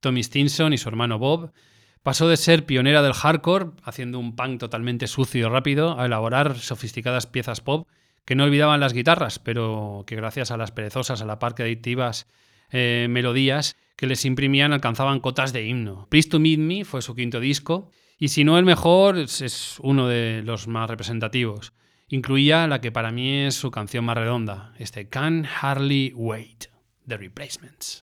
Tommy 0.00 0.22
Stinson 0.22 0.72
y 0.72 0.78
su 0.78 0.88
hermano 0.88 1.18
Bob. 1.18 1.52
Pasó 2.02 2.28
de 2.28 2.38
ser 2.38 2.64
pionera 2.64 3.02
del 3.02 3.12
hardcore, 3.12 3.72
haciendo 3.84 4.18
un 4.18 4.36
punk 4.36 4.58
totalmente 4.58 5.06
sucio 5.06 5.46
y 5.46 5.50
rápido, 5.50 6.00
a 6.00 6.06
elaborar 6.06 6.58
sofisticadas 6.58 7.26
piezas 7.26 7.60
pop 7.60 7.86
que 8.24 8.34
no 8.34 8.44
olvidaban 8.44 8.80
las 8.80 8.94
guitarras, 8.94 9.38
pero 9.38 10.04
que 10.06 10.16
gracias 10.16 10.50
a 10.50 10.56
las 10.56 10.72
perezosas, 10.72 11.20
a 11.20 11.26
la 11.26 11.38
par 11.38 11.54
que 11.54 11.64
adictivas 11.64 12.26
eh, 12.70 13.06
melodías 13.10 13.76
que 13.96 14.06
les 14.06 14.24
imprimían 14.24 14.72
alcanzaban 14.72 15.20
cotas 15.20 15.52
de 15.52 15.66
himno. 15.66 16.06
Please 16.10 16.28
to 16.28 16.38
Meet 16.38 16.58
Me 16.58 16.84
fue 16.84 17.02
su 17.02 17.14
quinto 17.14 17.40
disco, 17.40 17.90
y 18.18 18.28
si 18.28 18.44
no 18.44 18.58
el 18.58 18.64
mejor, 18.64 19.18
es, 19.18 19.76
uno 19.80 20.06
de 20.06 20.42
los 20.44 20.68
más 20.68 20.88
representativos. 20.88 21.72
Incluía 22.08 22.66
la 22.66 22.80
que 22.80 22.92
para 22.92 23.10
mí 23.10 23.44
es 23.44 23.54
su 23.54 23.70
canción 23.70 24.04
más 24.04 24.16
redonda, 24.16 24.74
este 24.78 25.08
Can 25.08 25.44
Hardly 25.44 26.12
Wait, 26.14 26.66
The 27.06 27.16
Replacements. 27.16 28.04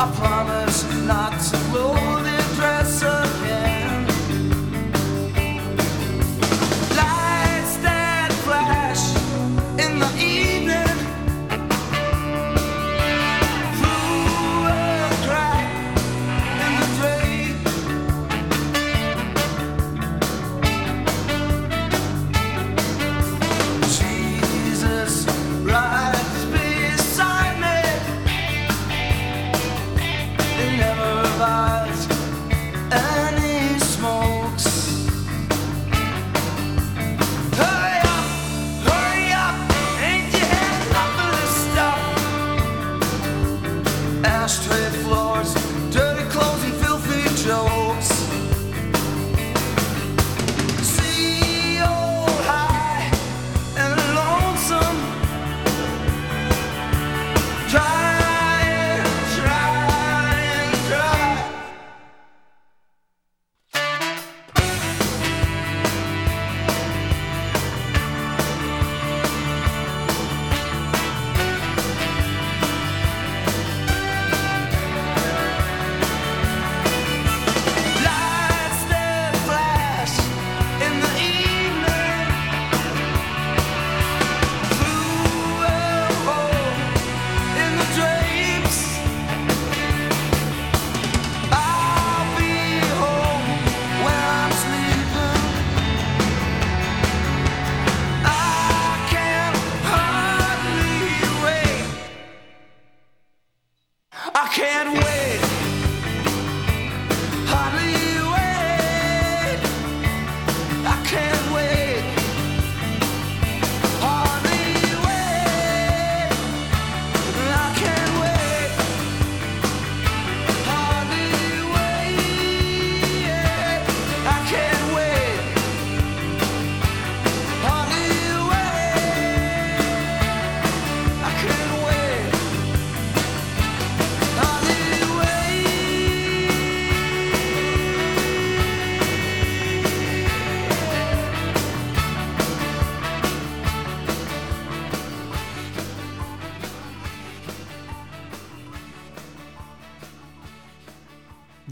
I 0.00 0.37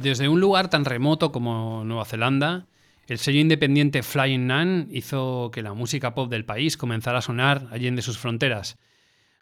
Desde 0.07 0.29
un 0.29 0.39
lugar 0.39 0.71
tan 0.71 0.85
remoto 0.85 1.33
como 1.33 1.83
Nueva 1.83 2.05
Zelanda, 2.05 2.69
el 3.09 3.19
sello 3.19 3.41
independiente 3.41 4.05
Flying 4.05 4.47
Nun 4.47 4.87
hizo 4.93 5.51
que 5.53 5.63
la 5.63 5.75
música 5.75 6.15
pop 6.15 6.31
del 6.31 6.45
país 6.45 6.77
comenzara 6.77 7.19
a 7.19 7.23
sonar 7.23 7.67
allende 7.73 8.03
sus 8.03 8.17
fronteras, 8.17 8.79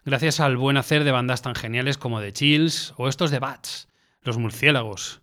gracias 0.05 0.39
al 0.39 0.57
buen 0.57 0.77
hacer 0.77 1.03
de 1.03 1.11
bandas 1.11 1.43
tan 1.43 1.53
geniales 1.53 1.99
como 1.99 2.19
The 2.19 2.33
Chills 2.33 2.95
o 2.97 3.07
estos 3.07 3.29
de 3.29 3.37
Bats, 3.37 3.89
los 4.23 4.39
murciélagos, 4.39 5.21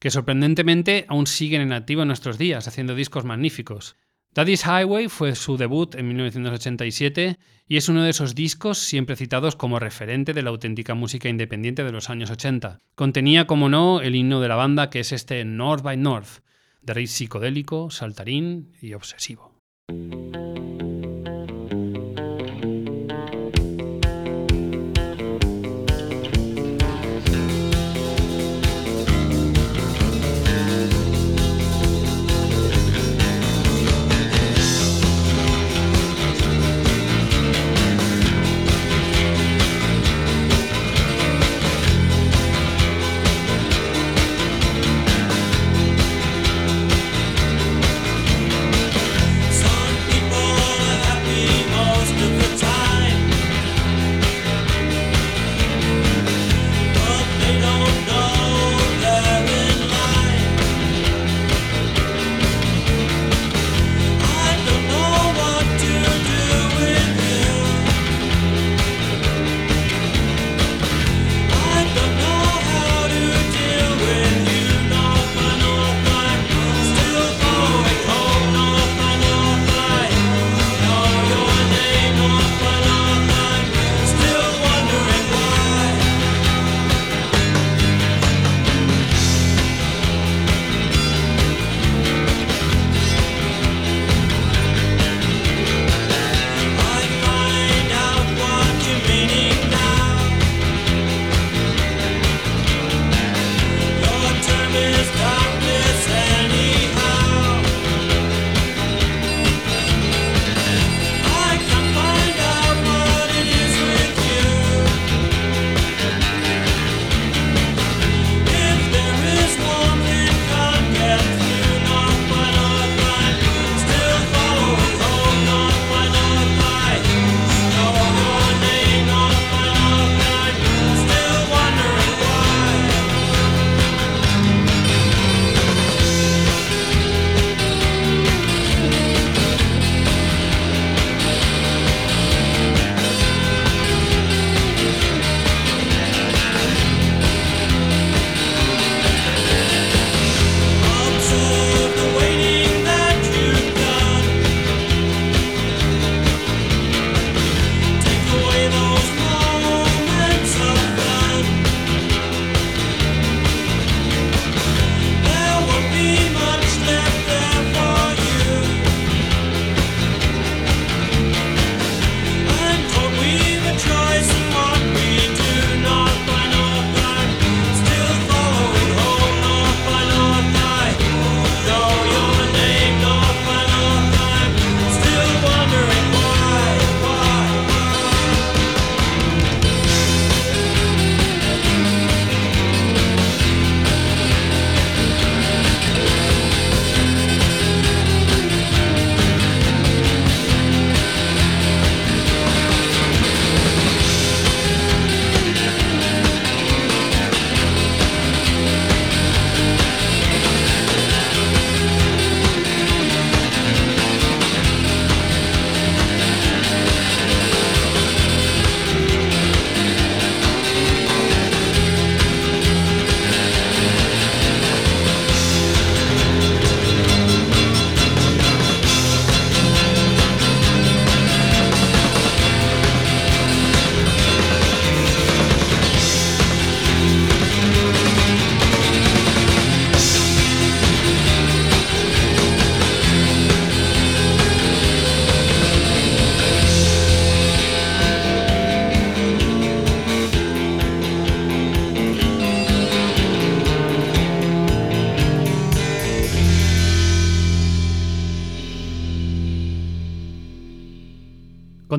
que 0.00 0.10
sorprendentemente 0.10 1.04
aún 1.06 1.28
siguen 1.28 1.60
en 1.60 1.72
activo 1.72 2.02
en 2.02 2.08
nuestros 2.08 2.36
días, 2.36 2.66
haciendo 2.66 2.96
discos 2.96 3.24
magníficos. 3.24 3.94
Daddy's 4.32 4.64
Highway 4.64 5.08
fue 5.08 5.34
su 5.34 5.56
debut 5.56 5.96
en 5.96 6.06
1987 6.06 7.36
y 7.66 7.76
es 7.76 7.88
uno 7.88 8.04
de 8.04 8.10
esos 8.10 8.36
discos 8.36 8.78
siempre 8.78 9.16
citados 9.16 9.56
como 9.56 9.80
referente 9.80 10.32
de 10.32 10.42
la 10.42 10.50
auténtica 10.50 10.94
música 10.94 11.28
independiente 11.28 11.82
de 11.82 11.90
los 11.90 12.10
años 12.10 12.30
80. 12.30 12.78
Contenía, 12.94 13.48
como 13.48 13.68
no, 13.68 14.00
el 14.00 14.14
himno 14.14 14.40
de 14.40 14.48
la 14.48 14.54
banda 14.54 14.88
que 14.88 15.00
es 15.00 15.10
este 15.10 15.44
North 15.44 15.82
by 15.82 15.96
North, 15.96 16.44
de 16.80 16.94
raíz 16.94 17.10
psicodélico, 17.10 17.90
saltarín 17.90 18.72
y 18.80 18.94
obsesivo. 18.94 19.56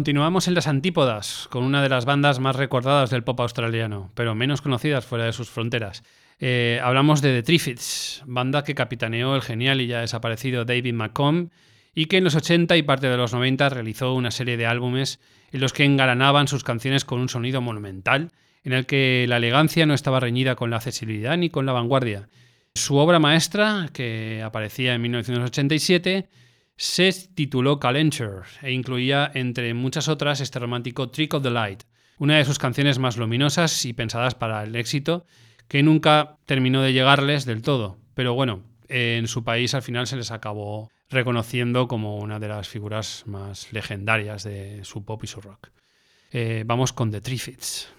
Continuamos 0.01 0.47
en 0.47 0.55
las 0.55 0.65
antípodas, 0.65 1.47
con 1.51 1.63
una 1.63 1.83
de 1.83 1.87
las 1.87 2.05
bandas 2.05 2.39
más 2.39 2.55
recordadas 2.55 3.11
del 3.11 3.23
pop 3.23 3.39
australiano, 3.39 4.09
pero 4.15 4.33
menos 4.33 4.59
conocidas 4.59 5.05
fuera 5.05 5.25
de 5.25 5.31
sus 5.31 5.51
fronteras. 5.51 6.01
Eh, 6.39 6.79
hablamos 6.83 7.21
de 7.21 7.35
The 7.35 7.43
Triffids, 7.43 8.23
banda 8.25 8.63
que 8.63 8.73
capitaneó 8.73 9.35
el 9.35 9.43
genial 9.43 9.79
y 9.79 9.85
ya 9.85 9.99
desaparecido 9.99 10.65
David 10.65 10.95
McComb 10.95 11.51
y 11.93 12.07
que 12.07 12.17
en 12.17 12.23
los 12.23 12.33
80 12.33 12.77
y 12.77 12.81
parte 12.81 13.09
de 13.09 13.15
los 13.15 13.31
90 13.31 13.69
realizó 13.69 14.15
una 14.15 14.31
serie 14.31 14.57
de 14.57 14.65
álbumes 14.65 15.19
en 15.51 15.61
los 15.61 15.71
que 15.71 15.85
engalanaban 15.85 16.47
sus 16.47 16.63
canciones 16.63 17.05
con 17.05 17.19
un 17.19 17.29
sonido 17.29 17.61
monumental, 17.61 18.31
en 18.63 18.73
el 18.73 18.87
que 18.87 19.27
la 19.29 19.37
elegancia 19.37 19.85
no 19.85 19.93
estaba 19.93 20.19
reñida 20.19 20.55
con 20.55 20.71
la 20.71 20.77
accesibilidad 20.77 21.37
ni 21.37 21.51
con 21.51 21.67
la 21.67 21.73
vanguardia. 21.73 22.27
Su 22.73 22.95
obra 22.95 23.19
maestra, 23.19 23.87
que 23.93 24.41
aparecía 24.41 24.95
en 24.95 25.03
1987, 25.03 26.27
se 26.81 27.13
tituló 27.35 27.79
Calenture 27.79 28.41
e 28.63 28.71
incluía, 28.71 29.29
entre 29.35 29.75
muchas 29.75 30.07
otras, 30.07 30.41
este 30.41 30.57
romántico 30.57 31.09
Trick 31.11 31.35
of 31.35 31.43
the 31.43 31.51
Light, 31.51 31.83
una 32.17 32.37
de 32.37 32.43
sus 32.43 32.57
canciones 32.57 32.97
más 32.97 33.17
luminosas 33.17 33.85
y 33.85 33.93
pensadas 33.93 34.33
para 34.33 34.63
el 34.63 34.75
éxito, 34.75 35.27
que 35.67 35.83
nunca 35.83 36.37
terminó 36.47 36.81
de 36.81 36.91
llegarles 36.91 37.45
del 37.45 37.61
todo. 37.61 37.99
Pero 38.15 38.33
bueno, 38.33 38.63
en 38.87 39.27
su 39.27 39.43
país 39.43 39.75
al 39.75 39.83
final 39.83 40.07
se 40.07 40.15
les 40.15 40.31
acabó 40.31 40.89
reconociendo 41.11 41.87
como 41.87 42.17
una 42.17 42.39
de 42.39 42.47
las 42.47 42.67
figuras 42.67 43.25
más 43.27 43.71
legendarias 43.71 44.41
de 44.41 44.83
su 44.83 45.05
pop 45.05 45.23
y 45.23 45.27
su 45.27 45.39
rock. 45.39 45.69
Eh, 46.31 46.63
vamos 46.65 46.93
con 46.93 47.11
The 47.11 47.21
Triffids. 47.21 47.89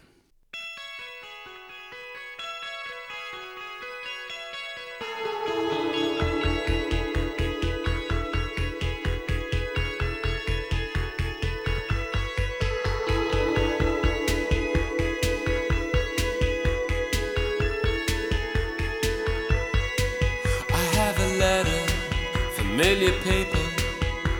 Familiar 22.83 23.12
paper. 23.22 23.64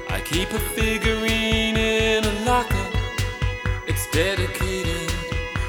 I 0.09 0.20
keep 0.20 0.51
a 0.51 0.59
figurine 0.59 1.76
in 1.76 2.24
a 2.24 2.45
locker. 2.45 2.88
It's 3.86 4.11
dedicated, 4.11 5.12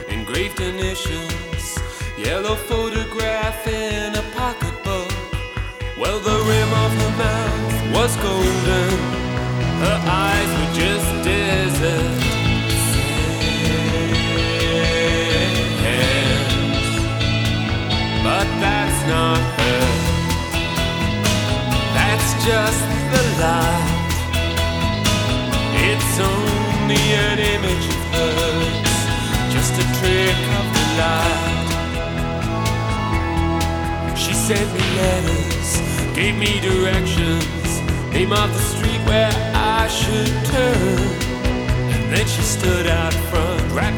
engraved 0.09 0.59
initials, 0.59 1.79
yellow 2.17 2.55
photograph 2.55 3.67
in 3.67 4.15
a 4.15 4.23
pocketbook. 4.33 5.11
Well, 5.99 6.19
the 6.19 6.37
rim 6.49 6.71
of 6.85 6.91
her 7.01 7.13
mouth 7.25 7.95
was 7.95 8.15
golden, 8.17 8.97
her 9.85 9.99
eyes 10.07 10.51
were 10.57 10.73
just 10.73 11.22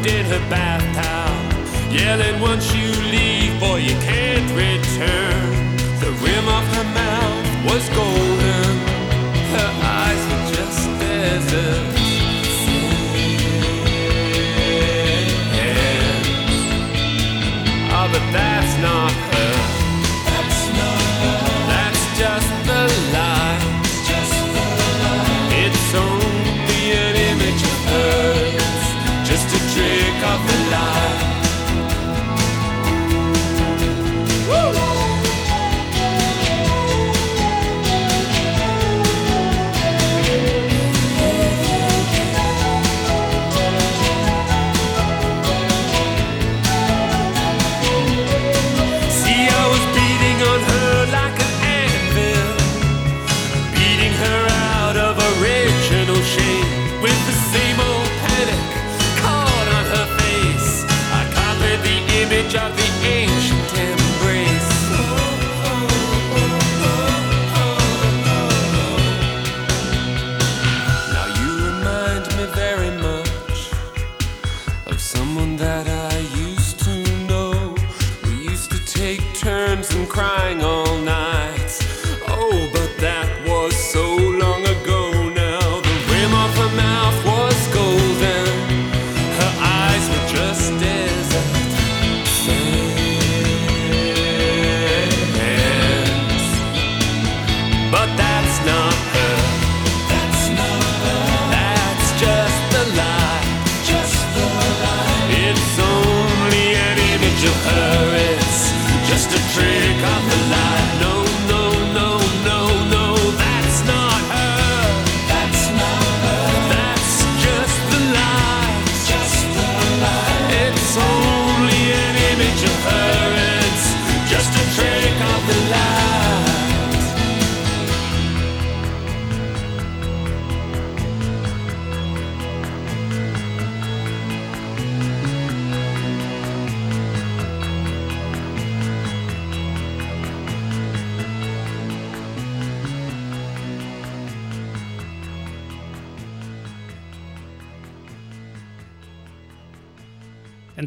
in 0.07 0.25
her 0.25 0.49
bath 0.49 0.83
towel, 0.93 1.91
yelling, 1.91 2.39
Once 2.39 2.73
you 2.75 2.91
leave, 3.09 3.59
boy, 3.59 3.77
you 3.77 3.95
can't 4.05 4.49
return. 4.53 5.77
The 5.99 6.11
rim 6.21 6.47
of 6.47 6.64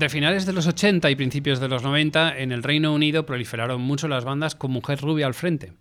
Entre 0.09 0.21
finales 0.21 0.47
de 0.47 0.55
los 0.55 0.67
80 0.67 1.11
y 1.11 1.17
principios 1.17 1.61
de 1.61 1.69
los 1.69 1.83
90, 1.83 2.39
en 2.39 2.51
el 2.51 2.63
Reino 2.63 2.95
Unido 2.95 3.27
proliferaron 3.27 3.83
mucho 3.83 4.09
las 4.09 4.25
bandas 4.25 4.55
con 4.55 4.71
mujer 4.71 5.03
rubia 5.03 5.27
al 5.27 5.35
frente. 5.35 5.75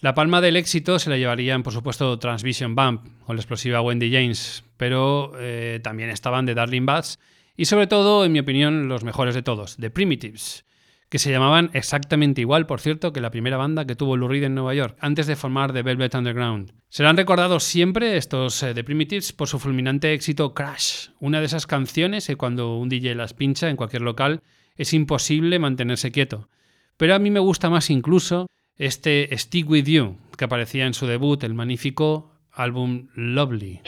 La 0.00 0.14
palma 0.14 0.40
del 0.40 0.56
éxito 0.56 0.98
se 0.98 1.10
la 1.10 1.18
llevarían, 1.18 1.62
por 1.62 1.74
supuesto, 1.74 2.18
Transvision 2.18 2.74
Bump 2.74 3.02
o 3.26 3.34
la 3.34 3.40
explosiva 3.40 3.82
Wendy 3.82 4.10
James, 4.10 4.64
pero 4.78 5.32
eh, 5.38 5.80
también 5.82 6.08
estaban 6.08 6.46
The 6.46 6.54
Darling 6.54 6.86
Bats 6.86 7.18
y, 7.58 7.66
sobre 7.66 7.86
todo, 7.86 8.24
en 8.24 8.32
mi 8.32 8.38
opinión, 8.38 8.88
los 8.88 9.04
mejores 9.04 9.34
de 9.34 9.42
todos, 9.42 9.76
The 9.76 9.90
Primitives, 9.90 10.64
que 11.08 11.18
se 11.18 11.30
llamaban 11.30 11.70
exactamente 11.72 12.40
igual, 12.40 12.66
por 12.66 12.80
cierto, 12.80 13.12
que 13.12 13.20
la 13.20 13.30
primera 13.30 13.56
banda 13.56 13.86
que 13.86 13.94
tuvo 13.94 14.16
Lou 14.16 14.28
Reed 14.28 14.44
en 14.44 14.54
Nueva 14.54 14.74
York, 14.74 14.96
antes 15.00 15.26
de 15.26 15.36
formar 15.36 15.72
The 15.72 15.82
Velvet 15.82 16.14
Underground. 16.14 16.72
Serán 16.90 17.16
recordados 17.16 17.64
siempre 17.64 18.16
estos 18.16 18.62
eh, 18.62 18.74
The 18.74 18.84
Primitives 18.84 19.32
por 19.32 19.48
su 19.48 19.58
fulminante 19.58 20.12
éxito 20.12 20.54
Crash, 20.54 21.08
una 21.20 21.40
de 21.40 21.46
esas 21.46 21.66
canciones 21.66 22.26
que 22.26 22.36
cuando 22.36 22.76
un 22.76 22.88
DJ 22.88 23.14
las 23.14 23.34
pincha 23.34 23.68
en 23.68 23.76
cualquier 23.76 24.02
local 24.02 24.42
es 24.76 24.92
imposible 24.92 25.58
mantenerse 25.58 26.12
quieto. 26.12 26.48
Pero 26.96 27.14
a 27.14 27.18
mí 27.18 27.30
me 27.30 27.40
gusta 27.40 27.70
más 27.70 27.90
incluso 27.90 28.48
este 28.76 29.28
Stick 29.36 29.68
With 29.68 29.86
You, 29.86 30.18
que 30.36 30.44
aparecía 30.44 30.86
en 30.86 30.94
su 30.94 31.06
debut, 31.06 31.42
el 31.42 31.54
magnífico 31.54 32.32
álbum 32.52 33.08
Lovely. 33.14 33.80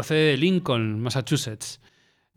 Procede 0.00 0.30
de 0.30 0.36
Lincoln, 0.38 1.02
Massachusetts. 1.02 1.78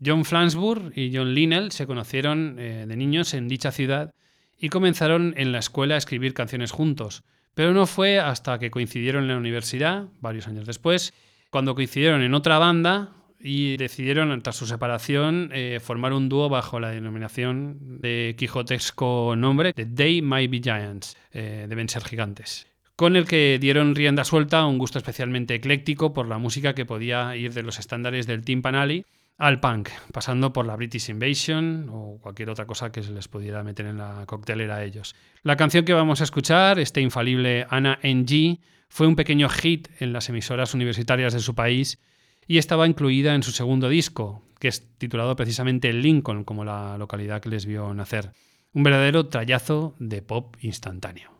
John 0.04 0.26
Flansburgh 0.26 0.92
y 0.94 1.16
John 1.16 1.32
Linnell 1.32 1.72
se 1.72 1.86
conocieron 1.86 2.58
eh, 2.58 2.84
de 2.86 2.94
niños 2.94 3.32
en 3.32 3.48
dicha 3.48 3.72
ciudad 3.72 4.12
y 4.58 4.68
comenzaron 4.68 5.32
en 5.38 5.50
la 5.50 5.60
escuela 5.60 5.94
a 5.94 5.96
escribir 5.96 6.34
canciones 6.34 6.72
juntos. 6.72 7.22
Pero 7.54 7.72
no 7.72 7.86
fue 7.86 8.20
hasta 8.20 8.58
que 8.58 8.70
coincidieron 8.70 9.22
en 9.22 9.28
la 9.30 9.38
universidad, 9.38 10.08
varios 10.20 10.46
años 10.46 10.66
después, 10.66 11.14
cuando 11.48 11.74
coincidieron 11.74 12.20
en 12.20 12.34
otra 12.34 12.58
banda 12.58 13.12
y 13.40 13.78
decidieron, 13.78 14.42
tras 14.42 14.56
su 14.56 14.66
separación, 14.66 15.48
eh, 15.54 15.80
formar 15.82 16.12
un 16.12 16.28
dúo 16.28 16.50
bajo 16.50 16.80
la 16.80 16.90
denominación 16.90 17.98
de 18.02 18.34
quijotesco 18.36 19.36
nombre 19.38 19.72
The 19.72 19.86
Day 19.86 20.20
Might 20.20 20.50
Be 20.50 20.60
Giants, 20.60 21.16
eh, 21.32 21.64
deben 21.66 21.88
ser 21.88 22.04
gigantes 22.04 22.66
con 22.96 23.16
el 23.16 23.26
que 23.26 23.58
dieron 23.60 23.94
rienda 23.94 24.24
suelta 24.24 24.60
a 24.60 24.66
un 24.66 24.78
gusto 24.78 24.98
especialmente 24.98 25.54
ecléctico 25.54 26.12
por 26.12 26.28
la 26.28 26.38
música 26.38 26.74
que 26.74 26.86
podía 26.86 27.36
ir 27.36 27.52
de 27.52 27.62
los 27.62 27.78
estándares 27.78 28.26
del 28.26 28.44
Timpanali 28.44 29.04
al 29.36 29.58
punk, 29.58 29.88
pasando 30.12 30.52
por 30.52 30.64
la 30.64 30.76
British 30.76 31.10
Invasion 31.10 31.88
o 31.90 32.18
cualquier 32.20 32.50
otra 32.50 32.66
cosa 32.66 32.92
que 32.92 33.02
se 33.02 33.10
les 33.10 33.26
pudiera 33.26 33.64
meter 33.64 33.86
en 33.86 33.98
la 33.98 34.24
coctelera 34.26 34.76
a 34.76 34.84
ellos. 34.84 35.16
La 35.42 35.56
canción 35.56 35.84
que 35.84 35.92
vamos 35.92 36.20
a 36.20 36.24
escuchar, 36.24 36.78
este 36.78 37.00
infalible 37.00 37.66
Anna 37.68 37.98
NG, 38.02 38.60
fue 38.88 39.08
un 39.08 39.16
pequeño 39.16 39.48
hit 39.48 39.88
en 39.98 40.12
las 40.12 40.28
emisoras 40.28 40.72
universitarias 40.72 41.32
de 41.32 41.40
su 41.40 41.54
país 41.56 41.98
y 42.46 42.58
estaba 42.58 42.86
incluida 42.86 43.34
en 43.34 43.42
su 43.42 43.50
segundo 43.50 43.88
disco, 43.88 44.42
que 44.60 44.68
es 44.68 44.86
titulado 44.98 45.34
precisamente 45.34 45.92
Lincoln, 45.92 46.44
como 46.44 46.64
la 46.64 46.96
localidad 46.96 47.40
que 47.40 47.48
les 47.48 47.66
vio 47.66 47.92
nacer. 47.92 48.30
Un 48.72 48.84
verdadero 48.84 49.26
trayazo 49.26 49.96
de 49.98 50.22
pop 50.22 50.56
instantáneo. 50.60 51.33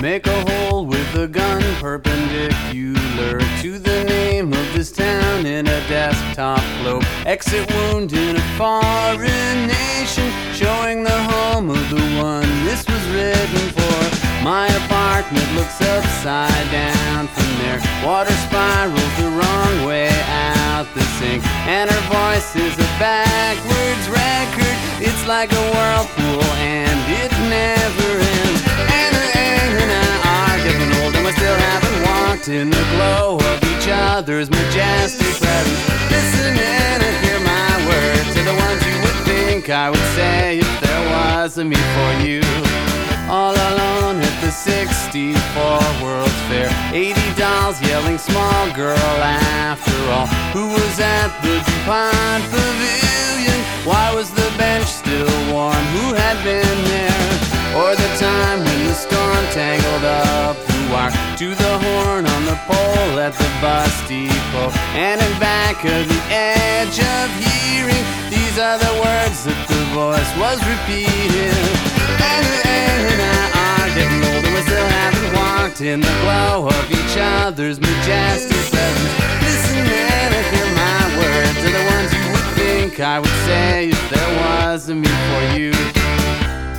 Make 0.00 0.26
a 0.26 0.50
hole 0.50 0.84
with 0.84 1.14
a 1.14 1.26
gun 1.26 1.62
perpendicular 1.80 3.40
to 3.62 3.78
the 3.78 4.04
name 4.04 4.52
of 4.52 4.74
this 4.74 4.92
town 4.92 5.46
in 5.46 5.66
a 5.66 5.88
desktop 5.88 6.60
globe. 6.82 7.02
Exit 7.24 7.68
wound 7.72 8.12
in 8.12 8.36
a 8.36 8.46
foreign 8.58 9.66
nation, 9.66 10.30
showing 10.52 11.02
the 11.02 11.18
home 11.32 11.70
of 11.70 11.88
the 11.88 12.02
one 12.20 12.46
this 12.66 12.86
was 12.86 13.02
written 13.08 13.72
for. 13.72 14.44
My 14.44 14.68
apartment 14.84 15.48
looks 15.54 15.80
upside 15.80 16.70
down 16.70 17.26
from 17.28 17.58
there. 17.64 17.80
Water 18.04 18.36
spirals 18.46 19.16
the 19.16 19.30
wrong 19.32 19.86
way 19.86 20.10
out 20.28 20.86
the 20.94 21.00
sink, 21.16 21.42
and 21.66 21.90
her 21.90 22.04
voice 22.12 22.54
is 22.54 22.74
a 22.74 22.88
backwards 23.00 24.06
record. 24.12 24.76
It's 25.00 25.26
like 25.26 25.50
a 25.52 25.64
whirlpool, 25.72 26.44
and 26.60 27.00
it 27.24 27.32
never 27.48 28.20
ends. 28.20 28.45
Still 31.36 31.58
haven't 31.70 31.98
walked 32.08 32.48
in 32.48 32.70
the 32.70 32.84
glow 32.96 33.36
of 33.36 33.56
each 33.72 33.88
other's 33.88 34.48
majestic 34.50 35.34
presence. 35.36 35.82
Listen 36.10 36.54
in 36.56 36.98
and 37.08 37.16
hear 37.24 37.40
my 37.40 37.72
words, 37.88 38.30
are 38.40 38.46
the 38.50 38.56
ones 38.66 38.80
you 38.88 38.96
would 39.04 39.20
think 39.28 39.68
I 39.70 39.90
would 39.90 40.08
say 40.16 40.58
if 40.58 40.72
there 40.80 41.02
was 41.10 41.58
a 41.58 41.64
me 41.64 41.76
for 41.96 42.10
you. 42.24 42.40
All 43.28 43.54
alone 43.54 44.16
at 44.22 44.36
the 44.40 44.50
64 44.50 45.34
World's 46.02 46.40
Fair. 46.48 46.70
80 46.94 47.34
dolls 47.34 47.80
yelling 47.82 48.18
small 48.18 48.62
girl 48.72 49.18
after 49.20 49.98
all. 50.14 50.28
Who 50.56 50.68
was 50.68 51.00
at 51.00 51.30
the 51.42 51.58
DuPont 51.66 52.42
Pavilion? 52.52 53.60
Why 53.84 54.14
was 54.14 54.30
the 54.30 54.48
bench 54.56 54.86
still 54.86 55.34
warm? 55.52 55.84
Who 55.96 56.14
had 56.14 56.36
been 56.44 56.78
there? 56.84 57.55
Or 57.76 57.92
the 57.94 58.10
time 58.16 58.64
when 58.64 58.80
the 58.88 58.94
storm 58.94 59.44
tangled 59.52 60.04
up 60.04 60.56
the 60.56 60.80
wire 60.88 61.12
to 61.36 61.52
the 61.52 61.72
horn 61.84 62.24
on 62.24 62.42
the 62.48 62.56
pole 62.64 63.20
at 63.20 63.36
the 63.36 63.50
bus 63.60 63.92
depot. 64.08 64.72
And 64.96 65.20
in 65.20 65.32
back 65.38 65.84
of 65.84 66.08
the 66.08 66.22
edge 66.32 66.96
of 66.96 67.26
hearing, 67.36 68.04
these 68.32 68.56
are 68.56 68.78
the 68.80 68.94
words 69.04 69.44
that 69.44 69.60
the 69.68 69.82
voice 69.92 70.32
was 70.40 70.56
repeating. 70.64 71.52
And, 72.16 72.46
and 72.64 73.20
I 73.20 73.84
are 73.84 73.90
getting 73.92 74.24
older, 74.24 74.50
we 74.56 74.62
still 74.64 74.88
haven't 75.00 75.30
walked 75.36 75.80
in 75.84 76.00
the 76.00 76.16
glow 76.24 76.72
of 76.72 76.84
each 76.88 77.16
other's 77.20 77.78
majestic 77.78 78.62
presence. 78.72 79.12
Listen 79.44 79.84
and 79.84 80.32
hear 80.48 80.68
my 80.72 81.02
words 81.20 81.60
are 81.60 81.74
the 81.76 81.84
ones 81.92 82.08
you 82.16 82.24
would 82.32 82.48
think 82.56 83.00
I 83.00 83.20
would 83.20 83.38
say 83.44 83.90
if 83.92 84.02
there 84.08 84.32
was 84.40 84.88
a 84.88 84.94
me 84.94 85.12
for 85.28 85.60
you. 85.60 85.95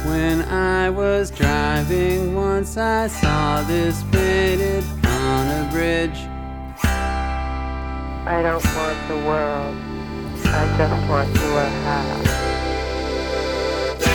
When 0.07 0.41
I 0.43 0.89
was 0.89 1.29
driving 1.31 2.33
once, 2.33 2.77
I 2.77 3.07
saw 3.07 3.61
this 3.63 4.03
painted 4.03 4.85
on 5.05 5.47
a 5.47 5.69
bridge. 5.69 6.17
I 8.25 8.39
don't 8.41 8.63
want 8.75 8.99
the 9.11 9.17
world. 9.27 9.75
I 10.45 10.63
just 10.79 11.09
want 11.09 11.27
your 11.35 11.65
house. 11.83 12.37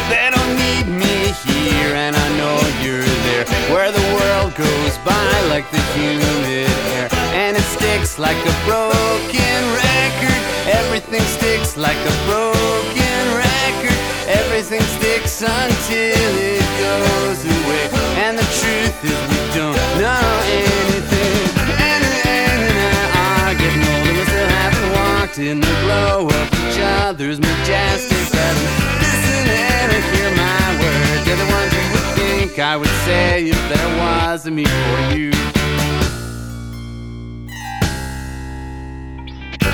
They 0.09 0.31
don't 0.33 0.55
need 0.65 0.87
me 0.89 1.33
here, 1.45 1.95
and 1.95 2.17
I 2.17 2.29
know 2.41 2.57
you're 2.81 3.05
there. 3.29 3.45
Where 3.69 3.93
the 3.93 4.07
world 4.17 4.55
goes 4.57 4.97
by 5.05 5.29
like 5.53 5.71
the 5.71 5.83
humid 5.93 6.73
air, 6.97 7.09
and 7.37 7.55
it 7.55 7.69
sticks 7.77 8.19
like 8.19 8.37
a 8.37 8.55
broken 8.65 9.61
record. 9.77 10.41
Everything 10.73 11.21
sticks 11.37 11.77
like 11.77 12.01
a 12.01 12.15
broken 12.25 13.25
record. 13.37 14.12
Everything 14.29 14.81
sticks 14.83 15.43
until 15.43 16.33
it 16.39 16.63
goes 16.79 17.45
away. 17.45 17.91
And 18.23 18.39
the 18.39 18.47
truth 18.61 19.05
is, 19.05 19.19
we 19.31 19.41
don't 19.59 19.77
know 19.99 20.31
anything. 20.47 21.43
And, 21.83 22.05
and 22.23 22.63
uh, 22.71 23.19
I 23.19 23.51
are 23.51 23.59
getting 23.59 23.83
older, 23.83 24.13
we 24.15 24.25
still 24.25 24.47
haven't 24.47 24.89
walked 24.95 25.39
in 25.39 25.61
the 25.61 25.75
glow 25.83 26.29
of 26.29 26.47
each 26.63 26.79
other's 26.79 27.41
majestic 27.41 28.23
presence. 28.31 28.75
Listen 29.03 29.45
and 29.51 29.91
hear 30.15 30.31
my 30.39 30.67
words. 30.79 31.25
They're 31.27 31.37
the 31.37 31.51
ones 31.51 31.73
you 31.75 31.83
would 31.91 32.09
think 32.15 32.59
I 32.59 32.77
would 32.77 32.95
say 33.05 33.49
if 33.49 33.59
there 33.69 33.91
was 33.99 34.47
a 34.47 34.51
me 34.51 34.65
for 34.65 35.17
you. 35.17 35.33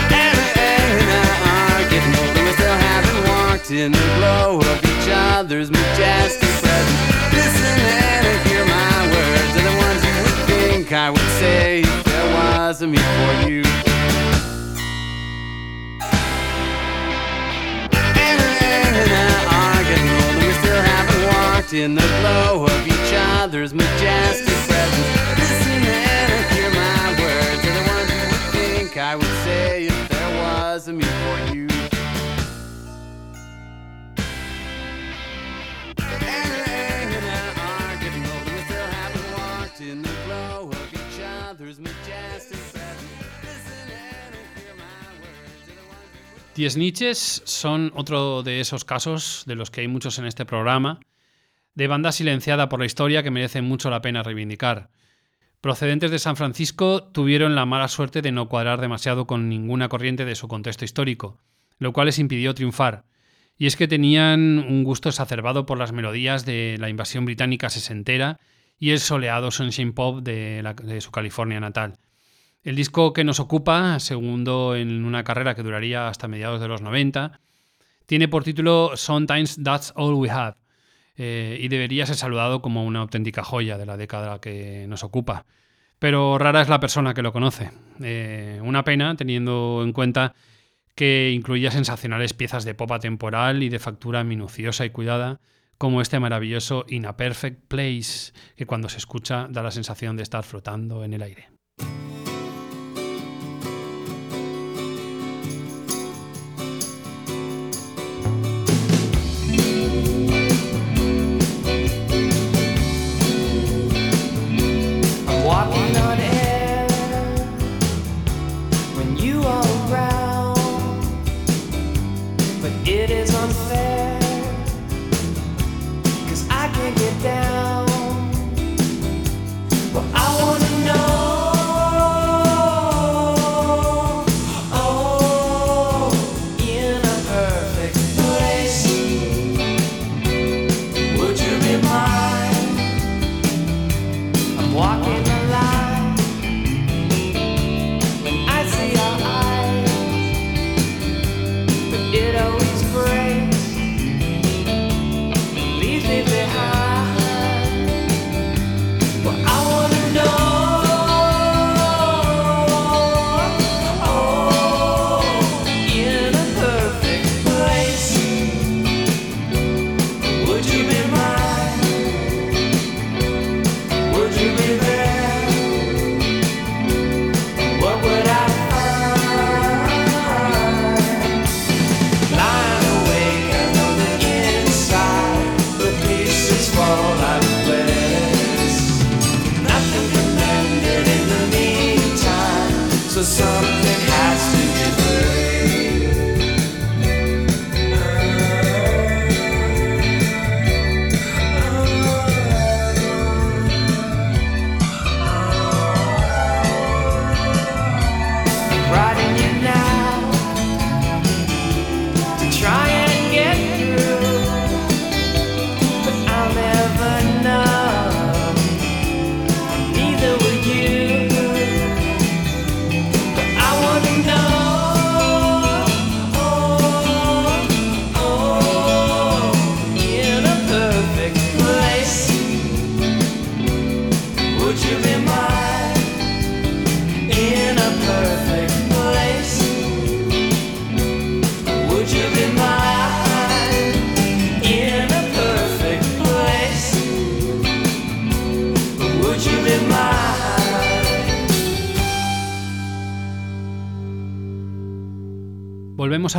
And, 0.09 0.39
and 0.57 1.05
uh, 1.05 1.45
I 1.45 1.85
are 1.85 1.91
getting 1.91 2.15
older, 2.17 2.45
we 2.45 2.53
still 2.53 2.73
haven't 2.73 2.98
walked 3.69 3.81
in 3.81 3.93
the 3.93 3.99
glow 4.17 4.59
of 4.61 4.85
each 4.85 5.09
other's 5.11 5.71
majestic 5.71 6.49
presence. 6.49 7.33
Listen 7.33 7.81
and 7.81 8.49
hear 8.49 8.65
my 8.65 9.07
words. 9.13 9.55
They're 9.55 9.71
the 9.71 9.77
ones 9.79 10.05
you 10.05 10.13
would 10.23 10.39
think 10.47 10.93
I 10.93 11.11
would 11.11 11.31
say 11.39 11.81
if 11.81 12.05
there 12.05 12.35
was 12.35 12.83
a 12.83 12.87
me 12.87 12.97
for 12.97 13.49
you. 13.49 13.63
And, 18.17 18.41
and 18.41 19.13
I 19.13 19.53
are 19.59 19.85
getting 19.85 20.11
older, 20.25 20.47
we 20.47 20.53
still 20.55 20.83
haven't 20.83 21.25
walked 21.35 21.73
in 21.73 21.95
the 21.95 22.09
glow 22.21 22.65
of 22.65 22.87
each 22.87 23.13
other's 23.41 23.75
majestic 23.75 24.59
presence. 24.67 25.11
Listen 25.39 25.83
and 25.85 26.55
hear 26.55 26.71
my 26.71 27.09
words. 27.21 27.63
They're 27.63 27.75
the 27.75 27.91
ones 27.91 28.11
you 28.11 28.21
would 28.31 28.45
think 28.53 28.97
I 28.97 29.17
would 29.17 29.37
say 29.45 29.87
if 29.87 30.09
there 30.09 30.31
was 30.43 30.89
a 30.89 30.93
me 30.93 31.05
for 31.05 31.55
you. 31.55 31.68
Die 46.59 46.69
Snitches 46.69 47.43
son 47.45 47.93
otro 47.95 48.43
de 48.43 48.59
esos 48.59 48.85
casos, 48.85 49.45
de 49.47 49.55
los 49.55 49.71
que 49.71 49.83
hay 49.83 49.87
muchos 49.87 50.19
en 50.19 50.27
este 50.27 50.45
programa, 50.45 50.99
de 51.77 51.87
banda 51.87 52.11
silenciada 52.11 52.69
por 52.69 52.81
la 52.81 52.87
historia 52.87 53.23
que 53.23 53.31
merece 53.31 53.63
mucho 53.63 53.91
la 53.91 54.03
pena 54.03 54.25
reivindicar. 54.25 54.91
Procedentes 55.61 56.11
de 56.11 56.19
San 56.19 56.35
Francisco, 56.35 57.05
tuvieron 57.05 57.55
la 57.55 57.65
mala 57.65 57.87
suerte 57.87 58.23
de 58.23 58.33
no 58.33 58.49
cuadrar 58.49 58.81
demasiado 58.81 59.29
con 59.29 59.49
ninguna 59.49 59.89
corriente 59.89 60.25
de 60.25 60.35
su 60.35 60.49
contexto 60.49 60.85
histórico, 60.85 61.39
lo 61.79 61.93
cual 61.93 62.07
les 62.07 62.19
impidió 62.19 62.53
triunfar. 62.57 63.05
Y 63.59 63.67
es 63.67 63.77
que 63.77 63.89
tenían 63.89 64.59
un 64.59 64.85
gusto 64.85 65.09
exacerbado 65.09 65.67
por 65.67 65.79
las 65.79 65.93
melodías 65.93 66.47
de 66.47 66.77
la 66.79 66.89
invasión 66.89 67.25
británica 67.25 67.69
sesentera 67.69 68.39
y 68.79 68.91
el 68.91 69.01
soleado 69.01 69.51
sunshine 69.51 69.93
pop 69.93 70.21
de, 70.21 71.01
su 71.01 71.11
California 71.11 71.59
natal. 71.59 71.99
El 72.63 72.77
disco 72.77 73.13
que 73.13 73.25
nos 73.25 73.41
ocupa, 73.41 73.99
segundo 73.99 74.77
en 74.77 75.05
una 75.05 75.25
carrera 75.25 75.57
que 75.57 75.65
duraría 75.65 76.07
hasta 76.07 76.29
mediados 76.29 76.61
de 76.61 76.69
los 76.69 76.83
90, 76.83 77.41
tiene 78.07 78.29
por 78.29 78.45
título 78.45 78.93
Sometimes 78.95 79.61
That's 79.63 79.93
All 79.97 80.15
We 80.15 80.31
Have 80.31 80.57
eh, 81.17 81.59
y 81.61 81.67
debería 81.67 82.07
ser 82.07 82.17
saludado 82.17 82.63
como 82.63 82.85
una 82.85 83.01
auténtica 83.01 83.43
joya 83.43 83.77
de 83.77 83.87
la 83.87 83.97
década 83.97 84.41
que 84.41 84.87
nos 84.89 85.03
ocupa. 85.03 85.47
Pero 85.99 86.39
rara 86.39 86.63
es 86.63 86.69
la 86.69 86.79
persona 86.79 87.13
que 87.13 87.23
lo 87.23 87.33
conoce. 87.33 87.73
Eh, 88.01 88.61
una 88.63 88.85
pena 88.85 89.17
teniendo 89.17 89.81
en 89.83 89.93
cuenta 89.93 90.35
que 90.99 91.31
incluía 91.33 91.71
sensacionales 91.71 92.35
piezas 92.35 92.65
de 92.65 92.75
pop 92.75 92.91
atemporal 92.91 93.63
y 93.63 93.69
de 93.69 93.79
factura 93.79 94.25
minuciosa 94.25 94.85
y 94.85 94.91
cuidada, 94.91 95.41
como 95.79 96.01
este 96.01 96.19
maravilloso 96.19 96.87
In 96.89 97.07
a 97.07 97.17
Perfect 97.17 97.69
Place, 97.69 98.33
que 98.57 98.67
cuando 98.67 98.89
se 98.89 98.99
escucha 98.99 99.47
da 99.49 99.63
la 99.63 99.71
sensación 99.71 100.17
de 100.17 100.25
estar 100.25 100.43
flotando 100.43 101.05
en 101.05 101.15
el 101.15 101.23
aire. 101.23 101.51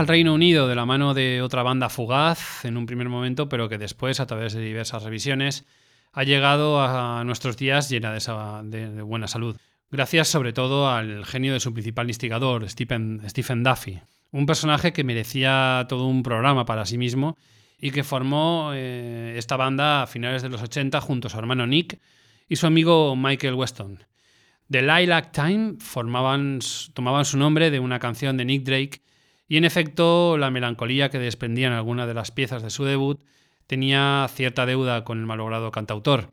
Reino 0.09 0.33
Unido 0.33 0.67
de 0.67 0.73
la 0.73 0.87
mano 0.87 1.13
de 1.13 1.43
otra 1.43 1.61
banda 1.61 1.87
fugaz 1.87 2.65
en 2.65 2.77
un 2.77 2.87
primer 2.87 3.09
momento, 3.09 3.47
pero 3.47 3.69
que 3.69 3.77
después, 3.77 4.19
a 4.19 4.25
través 4.25 4.53
de 4.53 4.59
diversas 4.59 5.03
revisiones, 5.03 5.67
ha 6.13 6.23
llegado 6.23 6.81
a 6.81 7.23
nuestros 7.25 7.57
días 7.57 7.89
llena 7.91 8.11
de, 8.63 9.01
buena 9.03 9.27
salud. 9.27 9.55
Gracias 9.91 10.27
sobre 10.27 10.51
todo 10.51 10.89
al 10.89 11.25
genio 11.25 11.53
de 11.53 11.59
su 11.59 11.75
principal 11.75 12.07
instigador, 12.07 12.67
Stephen, 12.67 13.21
Stephen 13.29 13.63
Duffy. 13.63 13.99
Un 14.31 14.47
personaje 14.47 14.93
que 14.93 15.03
merecía 15.03 15.85
todo 15.87 16.07
un 16.07 16.23
programa 16.23 16.65
para 16.65 16.87
sí 16.87 16.97
mismo 16.97 17.37
y 17.79 17.91
que 17.91 18.03
formó 18.03 18.71
eh, 18.73 19.35
esta 19.37 19.57
banda 19.57 20.01
a 20.01 20.07
finales 20.07 20.41
de 20.41 20.49
los 20.49 20.63
80 20.63 20.99
junto 21.01 21.27
a 21.27 21.29
su 21.29 21.37
hermano 21.37 21.67
Nick 21.67 21.99
y 22.47 22.55
su 22.55 22.65
amigo 22.65 23.15
Michael 23.15 23.53
Weston. 23.53 24.03
The 24.71 24.81
Lilac 24.81 25.31
Time 25.33 25.75
tomaban 25.93 26.61
su 26.61 27.37
nombre 27.37 27.69
de 27.69 27.79
una 27.79 27.99
canción 27.99 28.37
de 28.37 28.45
Nick 28.45 28.63
Drake 28.63 29.01
y 29.49 29.57
en 29.57 29.65
efecto 29.65 30.37
la 30.37 30.51
melancolía 30.51 31.09
que 31.09 31.19
desprendían 31.19 31.73
algunas 31.73 32.07
de 32.07 32.13
las 32.13 32.31
piezas 32.31 32.63
de 32.63 32.69
su 32.69 32.85
debut 32.85 33.19
tenía 33.67 34.25
cierta 34.31 34.65
deuda 34.65 35.03
con 35.03 35.19
el 35.19 35.25
malogrado 35.25 35.71
cantautor. 35.71 36.31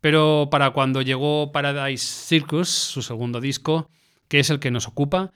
Pero 0.00 0.48
para 0.50 0.70
cuando 0.70 1.02
llegó 1.02 1.52
Paradise 1.52 2.06
Circus, 2.06 2.68
su 2.68 3.02
segundo 3.02 3.40
disco, 3.40 3.90
que 4.28 4.38
es 4.38 4.48
el 4.48 4.60
que 4.60 4.70
nos 4.70 4.88
ocupa, 4.88 5.32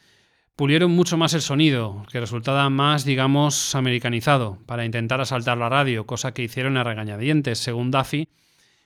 pulieron 0.55 0.93
mucho 0.93 1.17
más 1.17 1.35
el 1.35 1.43
sonido, 1.43 2.05
que 2.11 2.21
resultaba 2.21 2.71
más, 2.71 3.05
digamos, 3.05 3.75
americanizado, 3.75 4.59
para 4.67 4.85
intentar 4.85 5.21
asaltar 5.21 5.59
la 5.59 5.69
radio, 5.69 6.07
cosa 6.07 6.33
que 6.33 6.43
hicieron 6.43 6.77
a 6.77 6.85
regañadientes, 6.85 7.59
según 7.59 7.91
Duffy, 7.91 8.29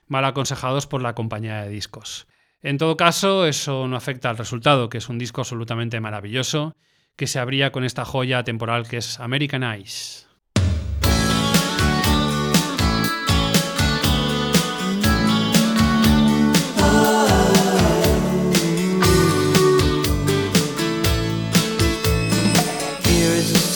mal 0.06 0.24
aconsejados 0.24 0.86
por 0.86 1.02
la 1.02 1.14
compañía 1.14 1.62
de 1.62 1.70
discos. 1.70 2.26
En 2.62 2.76
todo 2.76 2.96
caso, 2.96 3.46
eso 3.46 3.86
no 3.86 3.96
afecta 3.96 4.28
al 4.28 4.38
resultado, 4.38 4.88
que 4.88 4.98
es 4.98 5.08
un 5.08 5.18
disco 5.18 5.42
absolutamente 5.42 6.00
maravilloso, 6.00 6.74
que 7.20 7.26
se 7.26 7.38
abría 7.38 7.70
con 7.70 7.84
esta 7.84 8.06
joya 8.06 8.44
temporal 8.44 8.88
que 8.88 8.96
es 8.96 9.20
American 9.20 9.62
Eyes. 9.62 10.26
Here 23.04 23.36
is 23.36 23.54
a 23.54 23.70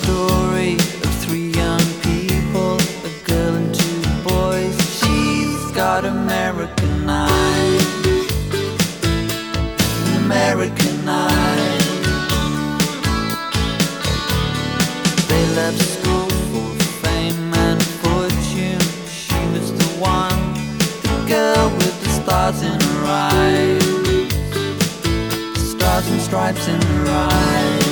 stars 26.05 26.13
and 26.13 26.21
stripes 26.21 26.69
in 26.69 26.81
her 26.81 27.07
eyes. 27.09 27.87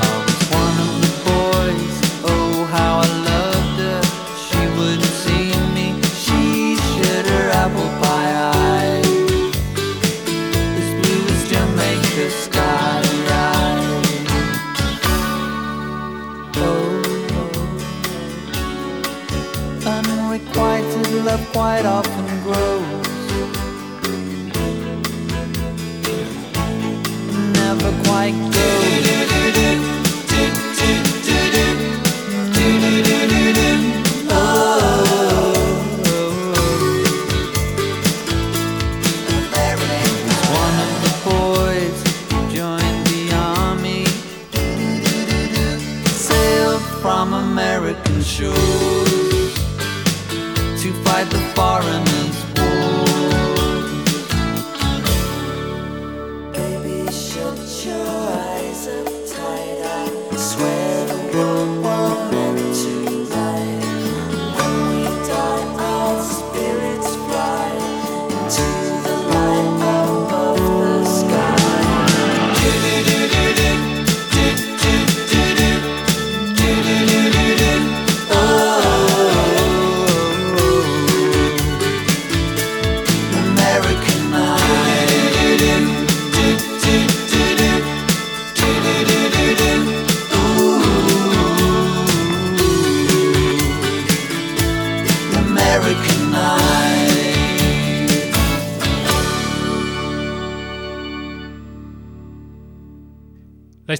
I 0.00 0.12
was 0.24 0.42
one 0.60 0.76
of 0.86 0.92
the 1.02 1.12
boys. 1.26 1.94
Oh, 2.24 2.64
how 2.70 2.92
I 2.98 3.08
loved 3.30 3.78
her. 3.80 4.02
She 4.46 4.60
wouldn't 4.76 5.16
see 5.24 5.46
me. 5.74 5.86
She 6.24 6.76
shut 6.76 7.24
her 7.26 7.46
apple 7.62 7.90
pie 8.00 8.34
eyes. 8.54 9.06
As 10.80 10.90
blue 11.00 11.24
as 11.34 11.42
Jamaica 11.50 12.26
sky. 12.30 13.02
Oh, 16.58 17.02
oh. 17.32 17.60
unrequited 19.86 21.08
love 21.24 21.44
quite 21.52 21.86
often 21.86 22.15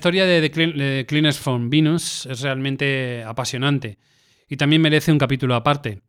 historia 0.06 0.26
de 0.26 0.48
The 0.48 1.04
Cleaners 1.04 1.40
from 1.40 1.68
Venus 1.68 2.26
es 2.26 2.40
realmente 2.40 3.24
apasionante 3.24 3.98
y 4.48 4.56
también 4.56 4.80
merece 4.80 5.10
un 5.10 5.18
capítulo 5.18 5.56
aparte. 5.56 6.00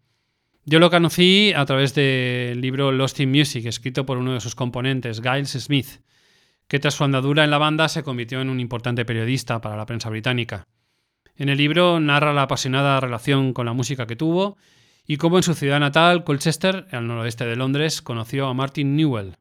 Yo 0.66 0.78
lo 0.78 0.92
conocí 0.92 1.52
a 1.56 1.66
través 1.66 1.96
del 1.96 2.62
libro 2.62 2.92
Lost 2.92 3.20
in 3.22 3.32
Music, 3.32 3.66
escrito 3.66 4.06
por 4.06 4.20
uno 4.20 4.34
de 4.34 4.40
sus 4.40 4.54
componentes, 4.54 5.20
Giles 5.20 5.50
Smith, 5.50 5.88
que 6.68 6.78
tras 6.78 6.94
su 6.94 7.06
andadura 7.06 7.44
en 7.44 7.50
la 7.50 7.58
banda 7.58 7.90
se 7.90 8.04
convirtió 8.04 8.40
en 8.40 8.52
un 8.52 8.60
importante 8.60 9.04
periodista 9.04 9.62
para 9.62 9.76
la 9.76 9.88
prensa 9.88 10.12
británica. 10.12 10.68
En 11.36 11.50
el 11.50 11.58
libro 11.58 12.00
narra 12.00 12.34
la 12.34 12.44
apasionada 12.44 13.00
relación 13.00 13.52
con 13.52 13.66
la 13.66 13.74
música 13.74 14.06
que 14.06 14.16
tuvo 14.16 14.58
y 15.08 15.18
cómo 15.18 15.38
en 15.38 15.44
su 15.44 15.56
ciudad 15.56 15.80
natal, 15.80 16.24
Colchester, 16.24 16.86
al 16.92 17.08
noroeste 17.08 17.48
de 17.48 17.56
Londres, 17.56 18.04
conoció 18.04 18.46
a 18.46 18.54
Martin 18.54 18.96
Newell, 18.96 19.38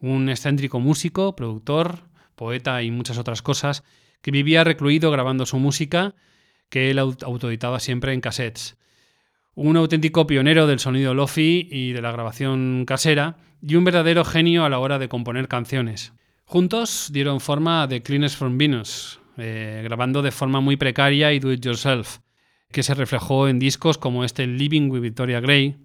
un 0.00 0.30
excéntrico 0.30 0.80
músico, 0.80 1.36
productor, 1.36 2.07
poeta 2.38 2.82
y 2.82 2.90
muchas 2.90 3.18
otras 3.18 3.42
cosas, 3.42 3.84
que 4.22 4.30
vivía 4.30 4.64
recluido 4.64 5.10
grabando 5.10 5.44
su 5.44 5.58
música, 5.58 6.14
que 6.70 6.90
él 6.90 6.98
aut- 6.98 7.22
autoeditaba 7.22 7.80
siempre 7.80 8.14
en 8.14 8.22
cassettes. 8.22 8.78
Un 9.54 9.76
auténtico 9.76 10.26
pionero 10.26 10.66
del 10.66 10.78
sonido 10.78 11.12
lofi 11.12 11.68
y 11.70 11.92
de 11.92 12.00
la 12.00 12.12
grabación 12.12 12.84
casera, 12.86 13.36
y 13.60 13.74
un 13.74 13.84
verdadero 13.84 14.24
genio 14.24 14.64
a 14.64 14.70
la 14.70 14.78
hora 14.78 14.98
de 14.98 15.08
componer 15.08 15.48
canciones. 15.48 16.12
Juntos 16.44 17.10
dieron 17.12 17.40
forma 17.40 17.82
a 17.82 17.88
The 17.88 18.02
Cleaners 18.02 18.36
from 18.36 18.56
Venus, 18.56 19.20
eh, 19.36 19.82
grabando 19.84 20.22
de 20.22 20.30
forma 20.30 20.60
muy 20.60 20.76
precaria 20.76 21.32
y 21.32 21.40
do 21.40 21.52
it 21.52 21.60
yourself, 21.64 22.18
que 22.70 22.82
se 22.82 22.94
reflejó 22.94 23.48
en 23.48 23.58
discos 23.58 23.98
como 23.98 24.24
este 24.24 24.46
Living 24.46 24.90
with 24.90 25.00
Victoria 25.00 25.40
Gray, 25.40 25.76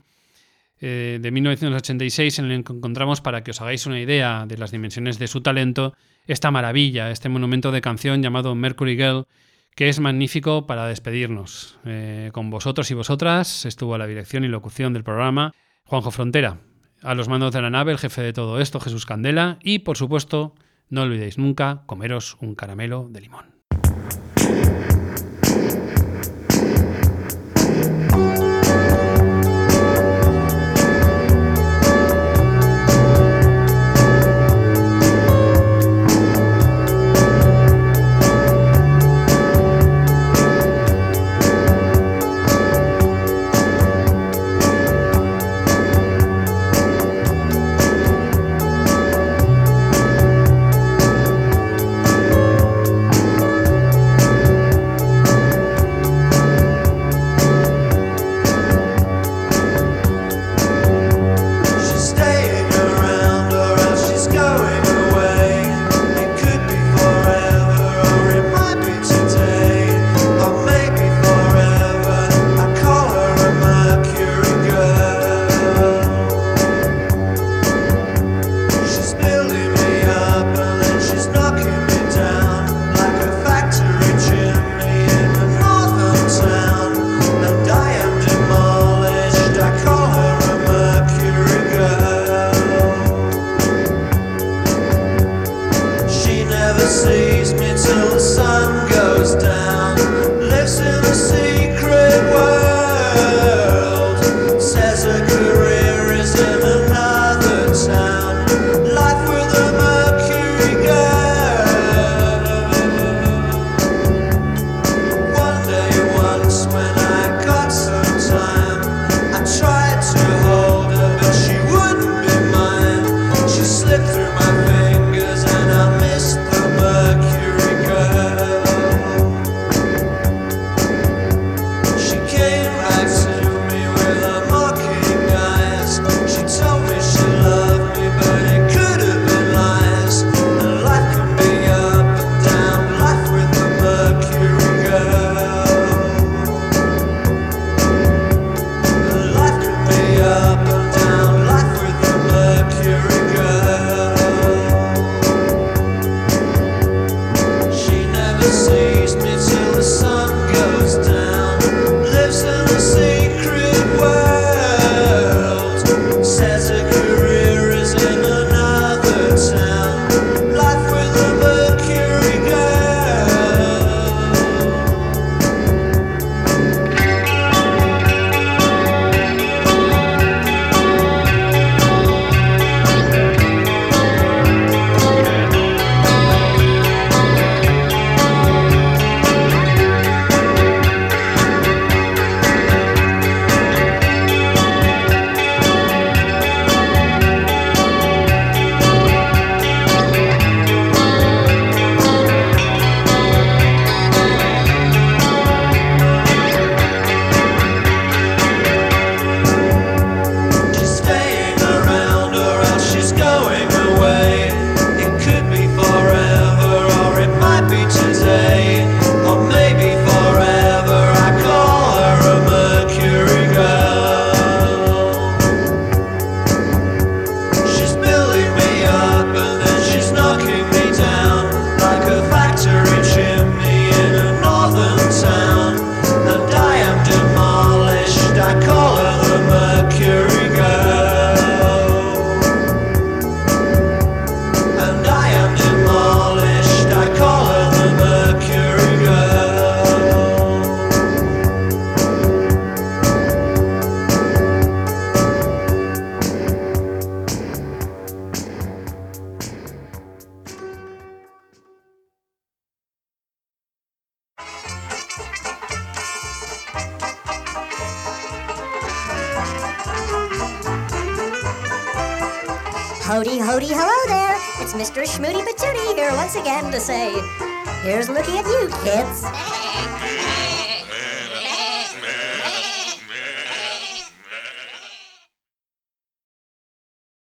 eh, 0.81 1.17
de 1.21 1.31
1986, 1.31 2.39
en 2.39 2.51
el 2.51 2.63
que 2.63 2.73
encontramos, 2.73 3.21
para 3.21 3.43
que 3.43 3.51
os 3.51 3.61
hagáis 3.61 3.85
una 3.85 3.99
idea 3.99 4.45
de 4.47 4.57
las 4.57 4.71
dimensiones 4.71 5.17
de 5.17 5.27
su 5.27 5.41
talento, 5.41 5.93
esta 6.27 6.51
maravilla, 6.51 7.11
este 7.11 7.29
monumento 7.29 7.71
de 7.71 7.81
canción 7.81 8.21
llamado 8.21 8.55
Mercury 8.55 8.95
Girl, 8.95 9.27
que 9.75 9.89
es 9.89 9.99
magnífico 9.99 10.67
para 10.67 10.87
despedirnos. 10.87 11.79
Eh, 11.85 12.29
con 12.33 12.49
vosotros 12.49 12.89
y 12.91 12.93
vosotras 12.93 13.65
estuvo 13.65 13.95
a 13.95 13.97
la 13.97 14.07
dirección 14.07 14.43
y 14.43 14.47
locución 14.47 14.93
del 14.93 15.03
programa 15.03 15.53
Juanjo 15.85 16.11
Frontera. 16.11 16.59
A 17.01 17.15
los 17.15 17.27
mandos 17.27 17.51
de 17.51 17.61
la 17.61 17.69
nave, 17.69 17.91
el 17.91 17.97
jefe 17.97 18.21
de 18.21 18.33
todo 18.33 18.61
esto, 18.61 18.79
Jesús 18.79 19.05
Candela. 19.05 19.57
Y, 19.61 19.79
por 19.79 19.97
supuesto, 19.97 20.55
no 20.89 21.01
olvidéis 21.01 21.37
nunca 21.37 21.83
comeros 21.85 22.37
un 22.39 22.55
caramelo 22.55 23.07
de 23.09 23.21
limón. 23.21 23.52